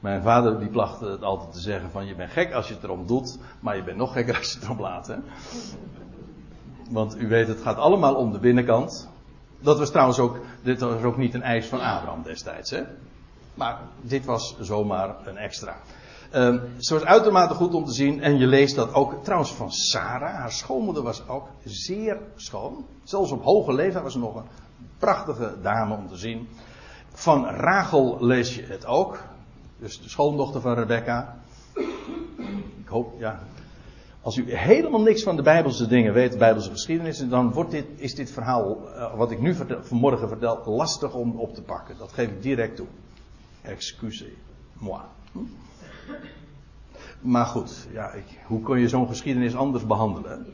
[0.00, 2.82] Mijn vader die placht het altijd te zeggen van je bent gek als je het
[2.82, 5.06] erom doet, maar je bent nog gekker als je het erom laat.
[5.06, 5.16] Hè?
[6.90, 9.08] Want u weet, het gaat allemaal om de binnenkant.
[9.60, 12.70] Dat was trouwens ook, dit was ook niet een eis van Abraham destijds.
[12.70, 12.82] Hè?
[13.54, 15.76] Maar dit was zomaar een extra.
[16.34, 18.22] Um, ze was uitermate goed om te zien.
[18.22, 20.34] En je leest dat ook trouwens van Sarah.
[20.34, 22.86] Haar schoonmoeder was ook zeer schoon.
[23.04, 24.46] Zelfs op hoge leeftijd was ze nog een
[24.98, 26.48] prachtige dame om te zien.
[27.12, 29.22] Van Rachel lees je het ook.
[29.78, 31.36] Dus de schoondochter van Rebecca.
[32.80, 33.40] Ik hoop, ja.
[34.20, 37.86] Als u helemaal niks van de Bijbelse dingen weet, de Bijbelse geschiedenis, dan wordt dit,
[37.96, 41.98] is dit verhaal, uh, wat ik nu vanmorgen vertel, lastig om op te pakken.
[41.98, 42.86] Dat geef ik direct toe.
[43.62, 44.26] Excuse
[44.72, 45.00] moi.
[45.32, 45.38] Hm?
[47.20, 50.46] Maar goed, ja, ik, hoe kun je zo'n geschiedenis anders behandelen?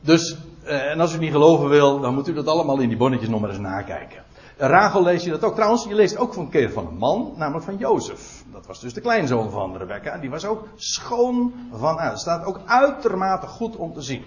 [0.00, 2.96] Dus, eh, en als u niet geloven wil, dan moet u dat allemaal in die
[2.96, 4.22] bonnetjes nog maar eens nakijken.
[4.56, 5.54] Rachel lees je dat ook.
[5.54, 8.44] Trouwens, je leest ook van een keer van een man, namelijk van Jozef.
[8.52, 10.18] Dat was dus de kleinzoon van Rebecca.
[10.18, 12.20] Die was ook schoon van uit.
[12.20, 14.24] staat ook uitermate goed om te zien.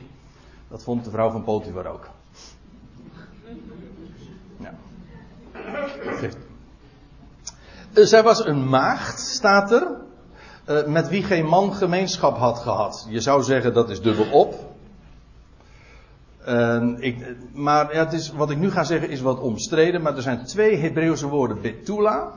[0.67, 2.09] Dat vond de vrouw van Potifar ook.
[4.57, 4.73] Ja.
[7.93, 9.87] Eh, zij was een maagd, staat er.
[10.87, 13.05] Met wie geen man gemeenschap had gehad.
[13.09, 14.66] Je zou zeggen dat is dubbel op.
[16.47, 20.01] Uh, ik, maar ja, het is, wat ik nu ga zeggen is wat omstreden.
[20.01, 21.61] Maar er zijn twee Hebreeuwse woorden.
[21.61, 22.31] Betula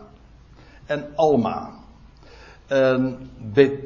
[0.86, 1.70] en Alma.
[2.68, 3.12] Uh,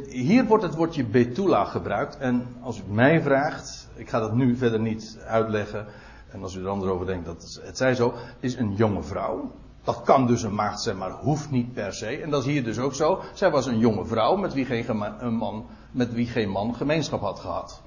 [0.08, 2.18] hier wordt het woordje Betula gebruikt.
[2.18, 3.88] En als u mij vraagt.
[3.94, 5.86] Ik ga dat nu verder niet uitleggen.
[6.30, 8.14] En als u er anders over denkt, dat het zij zo.
[8.40, 9.50] Is een jonge vrouw.
[9.84, 12.06] Dat kan dus een maagd zijn, maar hoeft niet per se.
[12.06, 13.20] En dat is hier dus ook zo.
[13.34, 17.20] Zij was een jonge vrouw met wie geen, een man, met wie geen man gemeenschap
[17.20, 17.82] had gehad.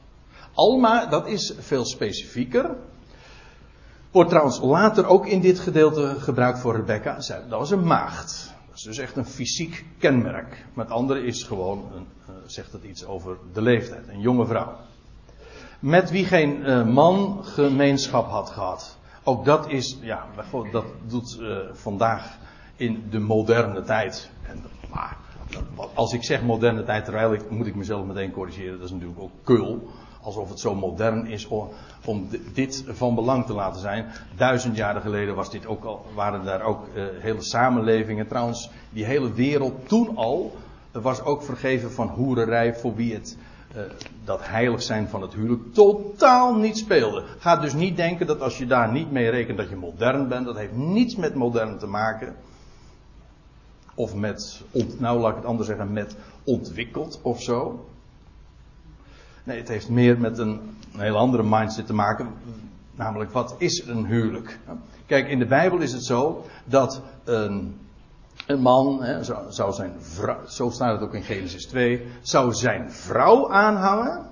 [0.58, 2.76] Alma, dat is veel specifieker.
[4.12, 7.16] Wordt trouwens later ook in dit gedeelte gebruikt voor Rebecca.
[7.50, 8.54] Dat was een maagd.
[8.68, 10.66] Dat is dus echt een fysiek kenmerk.
[10.74, 14.08] Met andere is gewoon, een, uh, zegt het iets over de leeftijd.
[14.08, 14.76] Een jonge vrouw.
[15.80, 18.98] Met wie geen uh, man gemeenschap had gehad.
[19.24, 20.26] Ook dat is, ja,
[20.72, 22.38] dat doet uh, vandaag
[22.76, 24.30] in de moderne tijd.
[24.44, 25.18] En, maar,
[25.94, 29.90] als ik zeg moderne tijd, moet ik mezelf meteen corrigeren, dat is natuurlijk ook kul.
[30.28, 31.48] Alsof het zo modern is
[32.06, 34.06] om, dit van belang te laten zijn.
[34.36, 38.28] Duizend jaren geleden was dit ook al, waren daar ook uh, hele samenlevingen.
[38.28, 40.56] Trouwens, die hele wereld toen al
[40.92, 43.38] was ook vergeven van hoererij voor wie het
[43.76, 43.82] uh,
[44.24, 47.24] dat heilig zijn van het huwelijk totaal niet speelde.
[47.40, 50.46] Ga dus niet denken dat als je daar niet mee rekent dat je modern bent.
[50.46, 52.36] Dat heeft niets met modern te maken.
[53.96, 54.64] Of met,
[54.98, 57.86] nou laat ik het anders zeggen, met ontwikkeld of zo.
[59.48, 60.60] Nee, het heeft meer met een,
[60.94, 62.28] een heel andere mindset te maken.
[62.96, 64.60] Namelijk, wat is een huwelijk?
[65.06, 67.76] Kijk, in de Bijbel is het zo dat een,
[68.46, 72.92] een man, hè, zou zijn vrouw, zo staat het ook in Genesis 2, zou zijn
[72.92, 74.26] vrouw aanhangen.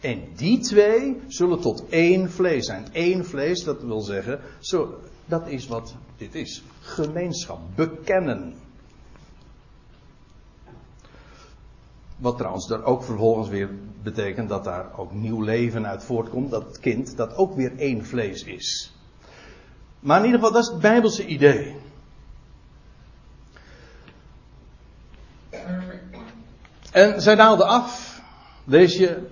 [0.00, 2.86] En die twee zullen tot één vlees zijn.
[2.92, 4.94] Eén vlees, dat wil zeggen, zo,
[5.26, 6.62] dat is wat dit is.
[6.80, 8.54] Gemeenschap, bekennen.
[12.16, 13.70] Wat trouwens er ook vervolgens weer
[14.04, 16.50] betekent dat daar ook nieuw leven uit voortkomt.
[16.50, 18.96] Dat kind dat ook weer één vlees is.
[20.00, 21.76] Maar in ieder geval, dat is het Bijbelse idee.
[26.92, 28.22] En zij daalde af,
[28.64, 29.26] lees je,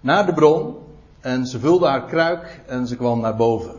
[0.00, 0.76] naar de bron.
[1.20, 3.74] En ze vulde haar kruik en ze kwam naar boven.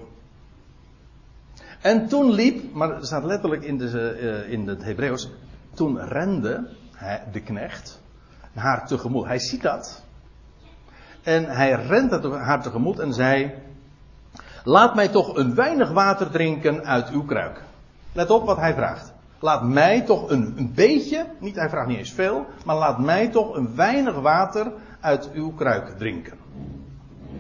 [1.82, 5.30] En toen liep, maar het staat letterlijk in, de, uh, in het Hebreeuws.
[5.74, 6.70] Toen rende
[7.32, 8.00] de knecht
[8.60, 9.26] haar tegemoet.
[9.26, 10.04] Hij ziet dat.
[11.24, 13.54] En hij rent haar tegemoet en zei:
[14.64, 17.62] Laat mij toch een weinig water drinken uit uw kruik.
[18.12, 19.14] Let op wat hij vraagt.
[19.40, 23.28] Laat mij toch een, een beetje, niet, hij vraagt niet eens veel, maar laat mij
[23.28, 26.38] toch een weinig water uit uw kruik drinken.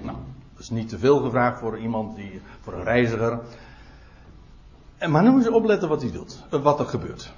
[0.01, 0.17] Nou,
[0.53, 3.39] dat is niet te veel gevraagd voor iemand die, voor een reiziger.
[5.07, 7.34] Maar nu moet je opletten wat hij doet, wat er gebeurt.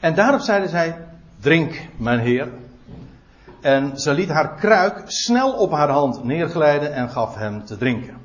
[0.00, 1.06] En daarop zeiden zij,
[1.40, 2.48] drink mijn heer.
[3.66, 8.16] En ze liet haar kruik snel op haar hand neerglijden en gaf hem te drinken.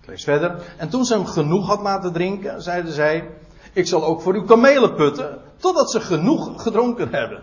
[0.00, 0.74] Ik lees verder.
[0.76, 3.30] En toen ze hem genoeg had laten drinken, zeiden zij,
[3.72, 7.42] ik zal ook voor uw kamelen putten, totdat ze genoeg gedronken hebben.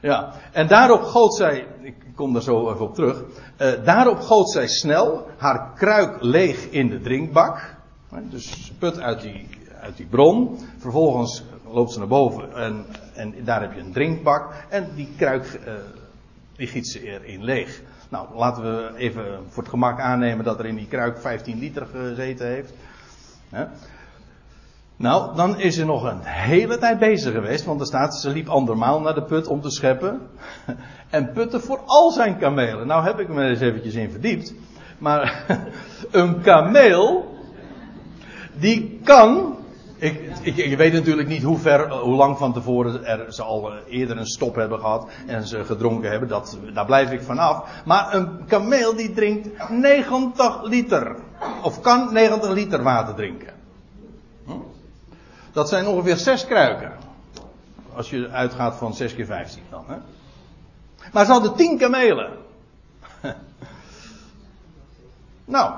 [0.00, 3.22] Ja, en daarop goot zij, ik kom daar zo even op terug,
[3.58, 7.74] uh, daarop goot zij snel haar kruik leeg in de drinkbak.
[8.30, 9.48] Dus put uit die,
[9.80, 10.58] uit die bron.
[10.78, 14.54] Vervolgens loopt ze naar boven en, en daar heb je een drinkbak.
[14.68, 15.72] En die kruik, uh,
[16.56, 17.80] die giet ze erin leeg.
[18.08, 21.86] Nou, laten we even voor het gemak aannemen dat er in die kruik 15 liter
[21.86, 22.72] gezeten heeft.
[24.96, 28.48] Nou, dan is ze nog een hele tijd bezig geweest, want er staat, ze liep
[28.48, 30.20] andermaal naar de put om te scheppen.
[31.10, 32.86] En putte voor al zijn kamelen.
[32.86, 34.54] Nou heb ik me eens eventjes in verdiept.
[34.98, 35.44] Maar
[36.10, 37.36] een kameel,
[38.58, 39.56] die kan,
[40.02, 44.16] ik, ik, weet natuurlijk niet hoe ver, hoe lang van tevoren er, ze al eerder
[44.16, 46.28] een stop hebben gehad en ze gedronken hebben.
[46.28, 47.82] Dat, daar blijf ik vanaf.
[47.84, 51.16] Maar een kameel die drinkt 90 liter.
[51.62, 53.52] Of kan 90 liter water drinken.
[55.52, 56.92] Dat zijn ongeveer zes kruiken.
[57.94, 59.84] Als je uitgaat van 6 keer 15 dan.
[59.86, 59.96] Hè?
[61.12, 62.30] Maar ze hadden tien kamelen.
[65.44, 65.74] nou,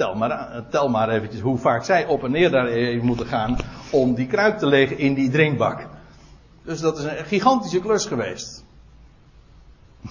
[0.00, 3.56] tel maar, tel maar eventjes hoe vaak zij op en neer daar even moeten gaan
[3.90, 5.86] om die kruik te leggen in die drinkbak.
[6.62, 8.64] Dus dat is een gigantische klus geweest.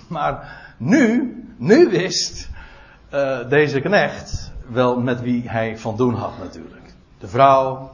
[0.08, 2.50] Maar nu, nu wist
[3.14, 6.94] uh, deze knecht wel met wie hij van doen had natuurlijk.
[7.20, 7.92] De vrouw,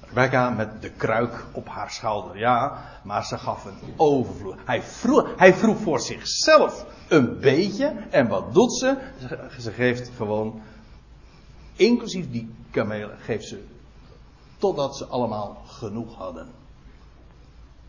[0.00, 2.38] Rebecca met de kruik op haar schouder.
[2.38, 4.56] Ja, maar ze gaf een overvloed.
[4.64, 7.92] Hij vroeg, hij vroeg voor zichzelf een beetje.
[8.10, 8.96] En wat doet ze?
[9.58, 10.62] Ze geeft gewoon,
[11.76, 13.64] inclusief die kamelen, geeft ze
[14.62, 16.48] totdat ze allemaal genoeg hadden.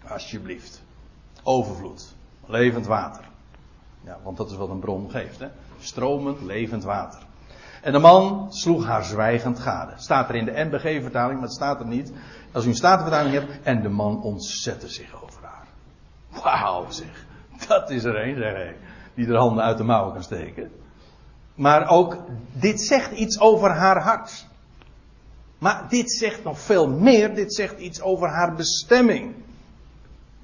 [0.08, 0.82] Alsjeblieft.
[1.44, 2.16] Overvloed.
[2.46, 3.30] Levend water.
[4.04, 5.40] Ja, want dat is wat een bron geeft.
[5.40, 5.48] Hè?
[5.80, 7.20] Stromend, levend water.
[7.82, 9.94] En de man sloeg haar zwijgend gade.
[9.96, 12.12] Staat er in de NBG-vertaling, maar het staat er niet.
[12.52, 13.64] Als u een statenvertaling hebt.
[13.64, 15.68] En de man ontzette zich over haar.
[16.44, 17.26] Wauw, zeg.
[17.68, 18.76] Dat is er een, zeg hij.
[19.14, 20.72] Die er handen uit de mouwen kan steken.
[21.56, 22.18] Maar ook,
[22.52, 24.46] dit zegt iets over haar hart.
[25.58, 27.36] Maar dit zegt nog veel meer.
[27.36, 29.34] Dit zegt iets over haar bestemming.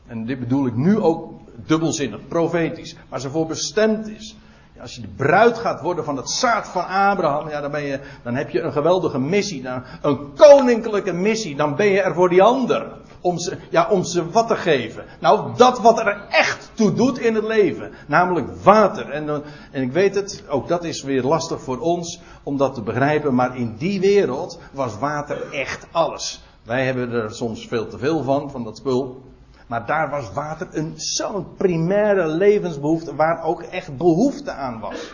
[0.08, 1.32] En dit bedoel ik nu ook
[1.66, 2.96] dubbelzinnig, profetisch.
[3.10, 4.38] Waar ze voor bestemd is.
[4.82, 8.00] Als je de bruid gaat worden van het zaad van Abraham, ja, dan, ben je,
[8.24, 9.68] dan heb je een geweldige missie.
[10.02, 11.56] Een koninklijke missie.
[11.56, 12.92] Dan ben je er voor die ander.
[13.22, 15.06] Om ze, ja, om ze wat te geven.
[15.20, 17.92] Nou, dat wat er echt toe doet in het leven.
[18.08, 19.10] Namelijk water.
[19.10, 22.82] En, en ik weet het, ook dat is weer lastig voor ons om dat te
[22.82, 23.36] begrijpen.
[23.36, 26.44] Maar in die wereld was water echt alles.
[26.64, 29.22] Wij hebben er soms veel te veel van, van dat spul.
[29.68, 35.14] Maar daar was water een zo'n primaire levensbehoefte waar ook echt behoefte aan was.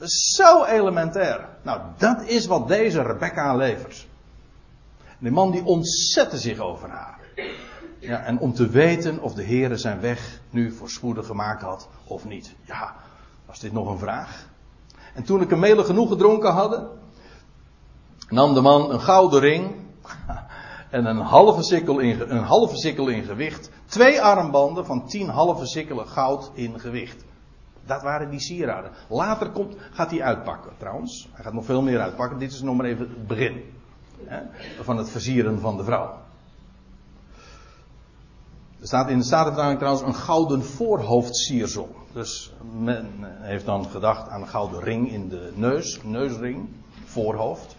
[0.00, 1.48] Zo elementair.
[1.62, 4.06] Nou, dat is wat deze Rebecca levert.
[5.18, 7.17] De man die ontzette zich over haar.
[7.98, 12.24] Ja, en om te weten of de Heere zijn weg nu voorspoedig gemaakt had of
[12.24, 12.54] niet.
[12.64, 12.94] Ja,
[13.46, 14.48] was dit nog een vraag?
[15.14, 16.88] En toen de kamelen genoeg gedronken hadden,
[18.28, 19.74] nam de man een gouden ring
[20.90, 23.70] en een halve sikkel in, een halve sikkel in gewicht.
[23.86, 27.24] Twee armbanden van tien halve sikkelen goud in gewicht.
[27.86, 28.90] Dat waren die sieraden.
[29.08, 31.28] Later komt, gaat hij uitpakken trouwens.
[31.32, 32.38] Hij gaat nog veel meer uitpakken.
[32.38, 33.62] Dit is nog maar even het begin.
[34.24, 34.40] Hè,
[34.82, 36.26] van het versieren van de vrouw.
[38.88, 41.96] Staat in de Statenvertaling trouwens een gouden voorhoofdsiersel.
[42.12, 46.68] Dus men heeft dan gedacht aan een gouden ring in de neus, neusring,
[47.04, 47.76] voorhoofd.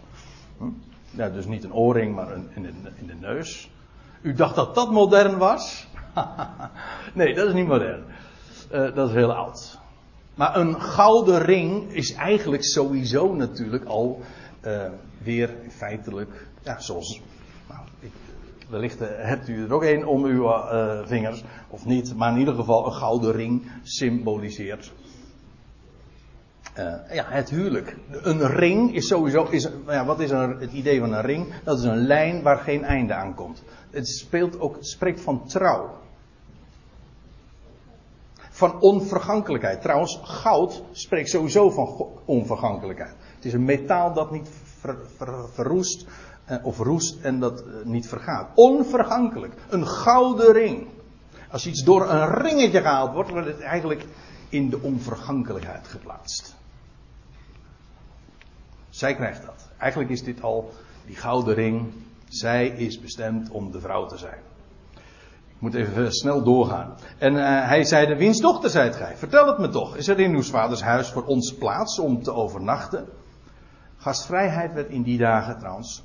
[0.57, 0.65] Hm?
[1.09, 3.71] Ja, dus niet een oorring, maar een, in, de, in de neus.
[4.21, 5.87] U dacht dat dat modern was?
[7.13, 8.03] nee, dat is niet modern.
[8.71, 9.79] Uh, dat is heel oud.
[10.35, 14.21] Maar een gouden ring is eigenlijk sowieso natuurlijk al
[14.65, 14.85] uh,
[15.23, 17.21] weer feitelijk, ja, zoals
[17.67, 18.11] nou, ik,
[18.69, 22.53] wellicht hebt u er ook een om uw uh, vingers, of niet, maar in ieder
[22.53, 24.91] geval een gouden ring symboliseert.
[26.77, 27.95] Uh, ja, het huwelijk.
[28.09, 31.53] Een ring is sowieso, is, ja, wat is het idee van een ring?
[31.63, 33.63] Dat is een lijn waar geen einde aan komt.
[33.89, 35.89] Het speelt ook, spreekt van trouw.
[38.49, 39.81] Van onvergankelijkheid.
[39.81, 43.15] Trouwens, goud spreekt sowieso van onvergankelijkheid.
[43.35, 44.49] Het is een metaal dat niet
[44.79, 46.28] ver, ver, verroest eh,
[46.63, 48.49] of roest en dat eh, niet vergaat.
[48.55, 49.53] Onvergankelijk.
[49.69, 50.87] Een gouden ring.
[51.51, 54.05] Als iets door een ringetje gehaald wordt, wordt het eigenlijk
[54.49, 56.55] in de onvergankelijkheid geplaatst.
[58.89, 59.69] Zij krijgt dat.
[59.77, 60.73] Eigenlijk is dit al
[61.05, 61.93] die gouden ring.
[62.27, 64.39] Zij is bestemd om de vrouw te zijn.
[65.47, 66.95] Ik moet even snel doorgaan.
[67.17, 69.17] En uh, hij zeide, wiens dochter zijt gij?
[69.17, 69.95] Vertel het me toch.
[69.95, 73.07] Is er in uw vaders huis voor ons plaats om te overnachten?
[73.97, 76.03] Gastvrijheid werd in die dagen trouwens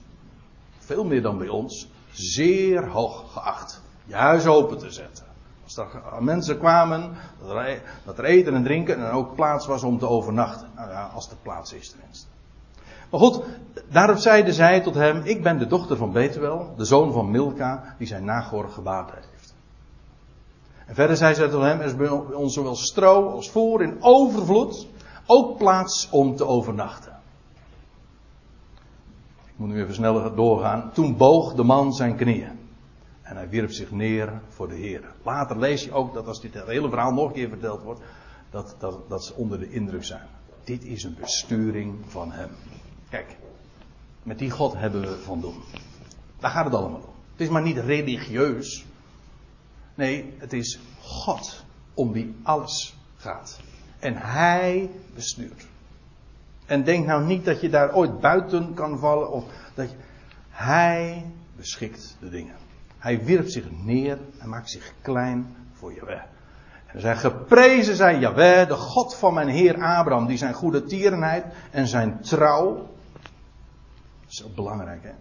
[0.85, 3.83] veel meer dan bij ons, zeer hoog geacht.
[4.05, 5.25] Je huis open te zetten.
[5.65, 7.17] Als er mensen kwamen,
[8.05, 10.69] dat er eten en drinken en ook plaats was om te overnachten.
[10.77, 12.27] Nou ja, als er plaats is tenminste.
[13.11, 13.43] Maar goed,
[13.89, 17.95] daarop zeide zij tot hem, ik ben de dochter van Betuel, de zoon van Milka,
[17.99, 19.55] die zijn Nagor gebaard heeft.
[20.87, 23.97] En verder zei zij tot hem, er is bij ons zowel stro als voer in
[24.01, 24.87] overvloed,
[25.27, 27.14] ook plaats om te overnachten.
[29.55, 30.93] Ik moet nu even sneller doorgaan.
[30.93, 32.59] Toen boog de man zijn knieën.
[33.23, 35.13] En hij wierp zich neer voor de Heer.
[35.23, 38.01] Later lees je ook dat als dit hele verhaal nog een keer verteld wordt,
[38.51, 40.27] dat, dat, dat ze onder de indruk zijn.
[40.65, 42.49] Dit is een besturing van hem.
[43.09, 43.37] Kijk,
[44.23, 45.63] met die God hebben we van doen.
[46.39, 47.15] Daar gaat het allemaal om.
[47.33, 48.85] Het is maar niet religieus.
[49.95, 53.61] Nee, het is God om wie alles gaat.
[53.99, 55.67] En hij bestuurt.
[56.67, 59.31] En denk nou niet dat je daar ooit buiten kan vallen.
[59.31, 59.45] Of
[59.75, 59.95] dat.
[60.51, 62.55] Hij beschikt de dingen.
[62.99, 66.23] Hij wierp zich neer en maakt zich klein voor Jaweh.
[66.87, 71.45] En zij geprezen zij Jaweh, de God van mijn Heer Abraham, die zijn goede tierenheid
[71.71, 72.75] en zijn trouw.
[74.23, 75.13] Dat is ook belangrijk, hè?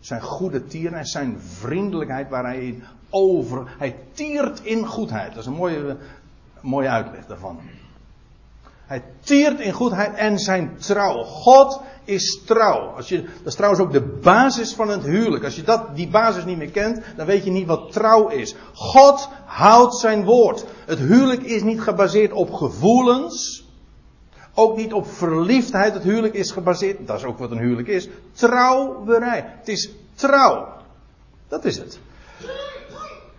[0.00, 3.74] Zijn goede tierenheid, zijn vriendelijkheid waar hij in over.
[3.78, 5.28] Hij tiert in goedheid.
[5.28, 5.96] Dat is een mooie,
[6.60, 7.60] mooie uitleg daarvan.
[8.88, 11.22] Hij tiert in goedheid en zijn trouw.
[11.22, 12.94] God is trouw.
[12.96, 15.44] Als je, dat is trouwens ook de basis van het huwelijk.
[15.44, 18.54] Als je dat, die basis niet meer kent, dan weet je niet wat trouw is.
[18.74, 20.64] God houdt zijn woord.
[20.86, 23.66] Het huwelijk is niet gebaseerd op gevoelens.
[24.54, 25.94] Ook niet op verliefdheid.
[25.94, 29.44] Het huwelijk is gebaseerd, dat is ook wat een huwelijk is, trouwerij.
[29.58, 30.68] Het is trouw.
[31.48, 31.98] Dat is het.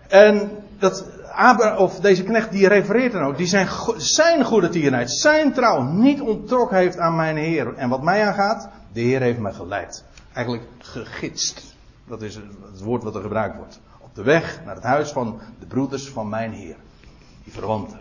[0.07, 1.05] En dat,
[1.39, 3.67] Abraham, of deze knecht die refereert dan ook, die zijn,
[3.97, 7.75] zijn goede tierenheid, zijn trouw niet onttrokken heeft aan mijn Heer.
[7.75, 10.03] En wat mij aangaat, de Heer heeft mij geleid.
[10.33, 11.75] Eigenlijk gegidst.
[12.07, 13.79] Dat is het woord wat er gebruikt wordt.
[13.99, 16.75] Op de weg naar het huis van de broeders van mijn Heer.
[17.43, 17.99] Die verwanten.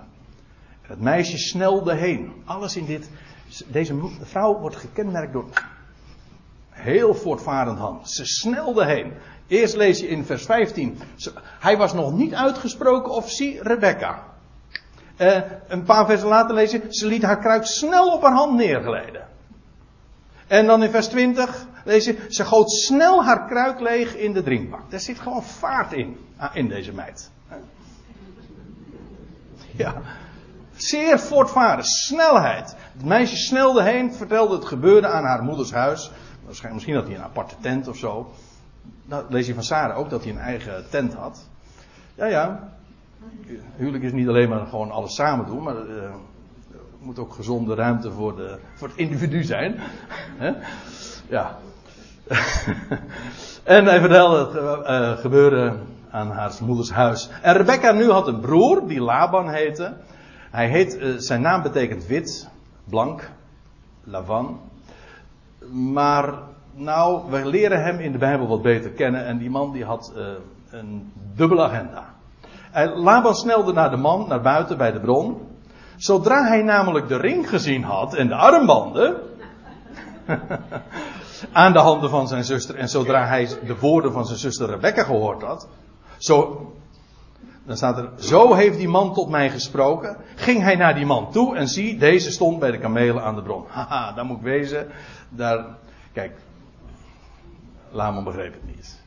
[0.83, 2.33] En het meisje snelde heen.
[2.45, 3.11] Alles in dit.
[3.67, 5.45] Deze vrouw wordt gekenmerkt door
[6.71, 8.11] heel voortvarend hand.
[8.11, 9.13] Ze snelde heen.
[9.49, 10.99] Eerst lees je in vers 15.
[11.59, 14.25] Hij was nog niet uitgesproken of zie Rebecca.
[15.19, 16.83] Uh, een paar versen later lees je.
[16.89, 19.27] Ze liet haar kruik snel op haar hand neergeleden.
[20.47, 22.27] En dan in vers 20 lees je.
[22.29, 24.91] Ze goot snel haar kruik leeg in de drinkbak.
[24.91, 26.19] Daar zit gewoon vaart in.
[26.37, 27.31] Ah, in deze meid.
[29.77, 29.95] Ja.
[30.77, 31.87] Zeer voortvarend.
[31.87, 32.77] Snelheid.
[32.93, 34.15] Het meisje snelde heen.
[34.15, 36.11] Vertelde het gebeurde aan haar moeders huis.
[36.73, 38.33] Misschien had hij een aparte tent of zo.
[39.05, 41.49] Nou, lees je van Sarah ook dat hij een eigen tent had.
[42.15, 42.73] Ja, ja.
[43.77, 46.11] Huwelijk is niet alleen maar gewoon alles samen doen, maar uh, er
[46.99, 49.81] moet ook gezonde ruimte voor, de, voor het individu zijn.
[51.29, 51.57] ja.
[53.65, 54.55] en hij vertelde het
[54.87, 55.81] uh, gebeuren
[56.11, 57.31] aan haar moeders huis.
[57.43, 59.97] En Rebecca nu had een broer die Laban heette.
[60.51, 62.49] Hij heet, uh, zijn naam betekent wit,
[62.85, 63.31] blank,
[64.05, 64.61] Lavan.
[65.71, 66.35] Maar
[66.79, 69.27] nou, we leren hem in de Bijbel wat beter kennen.
[69.27, 70.27] En die man die had uh,
[70.71, 72.05] een dubbele agenda.
[72.71, 75.41] En Laban snelde naar de man, naar buiten bij de bron.
[75.97, 79.17] zodra hij namelijk de ring gezien had en de armbanden.
[81.53, 82.75] aan de handen van zijn zuster.
[82.75, 85.69] En zodra hij de woorden van zijn zuster Rebecca gehoord had.
[86.19, 86.67] Zo,
[87.65, 90.17] dan staat er, zo heeft die man tot mij gesproken.
[90.35, 93.43] Ging hij naar die man toe en zie, deze stond bij de kamelen aan de
[93.43, 93.65] bron.
[93.75, 94.87] Haha, daar moet ik wezen.
[95.29, 95.65] Daar,
[96.13, 96.33] kijk,
[97.91, 99.07] Lamon begreep het niet.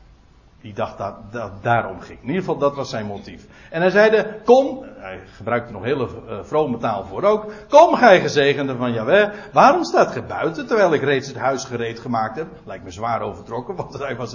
[0.60, 2.20] Die dacht dat dat daarom ging.
[2.20, 3.46] In ieder geval, dat was zijn motief.
[3.70, 7.52] En hij zeide, kom, hij gebruikte nog hele uh, vrome taal voor ook.
[7.68, 12.00] Kom gij gezegende van Jaweh, waarom staat gij buiten terwijl ik reeds het huis gereed
[12.00, 12.46] gemaakt heb?
[12.64, 14.32] Lijkt me zwaar overtrokken, want hij, was,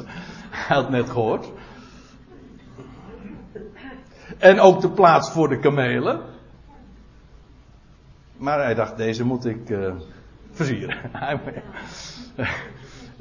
[0.49, 1.51] hij had net gehoord.
[4.37, 6.21] En ook de plaats voor de kamelen.
[8.37, 9.93] Maar hij dacht, deze moet ik uh,
[10.51, 10.97] versieren.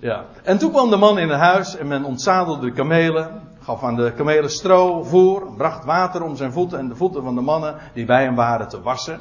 [0.01, 0.25] ja.
[0.43, 3.41] En toen kwam de man in het huis en men ontzadelde de kamelen.
[3.61, 7.35] Gaf aan de kamelen stro, voer, bracht water om zijn voeten en de voeten van
[7.35, 9.21] de mannen die bij hem waren te wassen.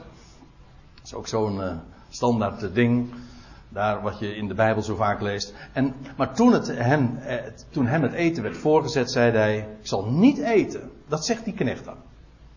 [0.95, 1.71] Dat is ook zo'n uh,
[2.09, 3.13] standaard ding.
[3.69, 5.53] Daar wat je in de Bijbel zo vaak leest.
[5.73, 7.35] En, maar toen, het hem, eh,
[7.69, 10.91] toen hem het eten werd voorgezet, zei hij: Ik zal niet eten.
[11.07, 11.97] Dat zegt die knecht dan.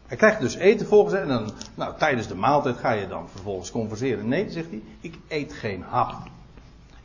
[0.07, 3.71] Hij krijgt dus eten voorgezet en dan, nou, tijdens de maaltijd ga je dan vervolgens
[3.71, 4.29] converseren.
[4.29, 6.15] Nee, zegt hij, ik eet geen hap.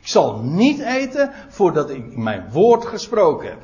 [0.04, 3.62] Ik zal niet eten voordat ik mijn woord gesproken heb.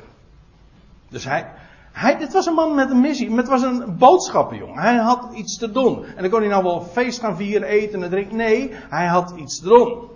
[1.09, 1.51] Dus hij,
[1.91, 3.35] hij, dit was een man met een missie.
[3.35, 4.75] Het was een boodschappenjong.
[4.75, 6.05] Hij had iets te doen.
[6.05, 8.35] En dan kon hij nou wel feest gaan vieren, eten en drinken.
[8.35, 10.09] Nee, hij had iets te doen.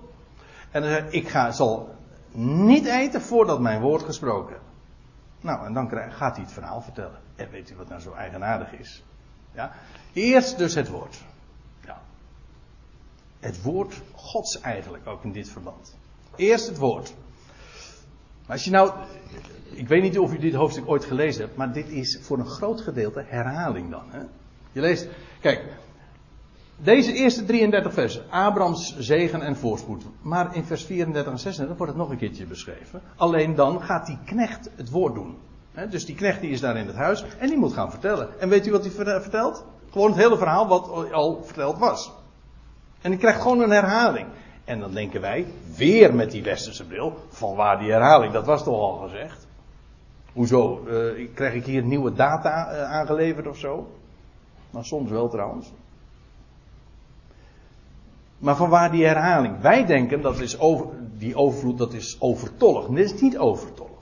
[0.72, 1.96] En dan zei ik ga, zal
[2.32, 4.64] niet eten voordat mijn woord gesproken heb.
[5.42, 7.20] Nou, en dan gaat hij het verhaal vertellen.
[7.36, 9.04] En weet u wat nou zo eigenaardig is?
[9.52, 9.72] Ja?
[10.14, 11.24] Eerst dus het woord.
[11.86, 12.02] Ja.
[13.40, 15.96] Het woord Gods eigenlijk ook in dit verband.
[16.36, 17.14] Eerst het woord.
[18.48, 18.92] Als je nou,
[19.70, 22.46] ik weet niet of u dit hoofdstuk ooit gelezen hebt, maar dit is voor een
[22.46, 24.04] groot gedeelte herhaling dan.
[24.08, 24.20] Hè?
[24.72, 25.08] Je leest,
[25.40, 25.64] kijk,
[26.78, 30.04] deze eerste 33 versen, Abrahams zegen en voorspoed.
[30.22, 33.02] Maar in vers 34 en 36 wordt het nog een keertje beschreven.
[33.16, 35.38] Alleen dan gaat die knecht het woord doen.
[35.90, 38.40] dus die knecht die is daar in het huis en die moet gaan vertellen.
[38.40, 39.66] En weet u wat hij vertelt?
[39.92, 42.12] Gewoon het hele verhaal wat al verteld was.
[43.02, 44.28] En die krijgt gewoon een herhaling.
[44.66, 45.46] En dan denken wij,
[45.76, 49.48] weer met die westerse bril, van waar die herhaling, dat was toch al gezegd.
[50.34, 53.88] Hoezo, uh, krijg ik hier nieuwe data uh, aangeleverd of zo?
[54.70, 55.72] Nou, soms wel trouwens.
[58.38, 59.62] Maar van waar die herhaling?
[59.62, 60.86] Wij denken dat is over,
[61.18, 62.88] die overvloed dat is overtollig.
[62.88, 63.94] Dit is niet overtollig.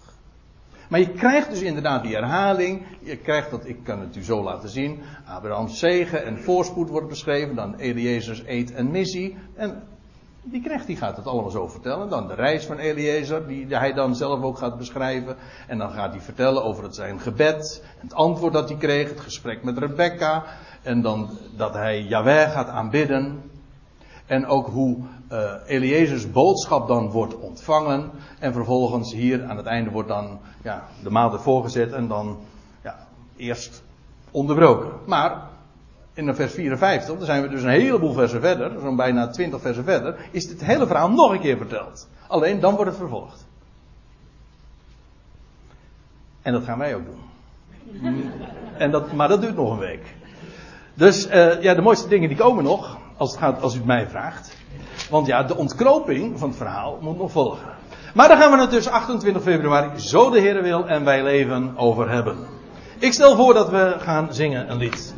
[0.90, 2.86] Maar je krijgt dus inderdaad die herhaling.
[3.00, 5.00] Je krijgt dat, ik kan het u zo laten zien.
[5.26, 7.56] Abrahams zegen en voorspoed wordt beschreven.
[7.56, 9.38] Dan Eliezer's eet en missie.
[9.56, 9.84] En
[10.44, 12.10] die knecht die gaat het allemaal zo vertellen.
[12.10, 15.36] Dan de reis van Eliezer, die hij dan zelf ook gaat beschrijven.
[15.68, 17.84] En dan gaat hij vertellen over het zijn gebed.
[17.98, 20.44] Het antwoord dat hij kreeg, het gesprek met Rebecca.
[20.82, 23.52] En dan dat hij Yahweh gaat aanbidden.
[24.26, 24.98] En ook hoe
[25.32, 28.12] uh, Eliezer's boodschap dan wordt ontvangen.
[28.40, 32.38] En vervolgens hier aan het einde wordt dan ja, de maaltijd voorgezet en dan
[32.84, 33.84] ja, eerst
[34.32, 34.90] onderbroken.
[35.06, 35.52] Maar
[36.14, 39.84] in vers 54, dan zijn we dus een heleboel versen verder, zo'n bijna 20 versen
[39.84, 42.08] verder, is dit hele verhaal nog een keer verteld.
[42.28, 43.46] Alleen dan wordt het vervolgd.
[46.42, 47.22] En dat gaan wij ook doen.
[48.78, 50.16] En dat, maar dat duurt nog een week.
[50.94, 52.98] Dus uh, ja, de mooiste dingen die komen nog.
[53.18, 54.58] Als, het gaat, als u het mij vraagt.
[55.10, 57.68] Want ja, de ontkroping van het verhaal moet nog volgen.
[58.14, 61.78] Maar daar gaan we het dus 28 februari, zo de Heer wil en wij leven,
[61.78, 62.38] over hebben.
[63.00, 65.14] Ik stel voor dat we gaan zingen een lied.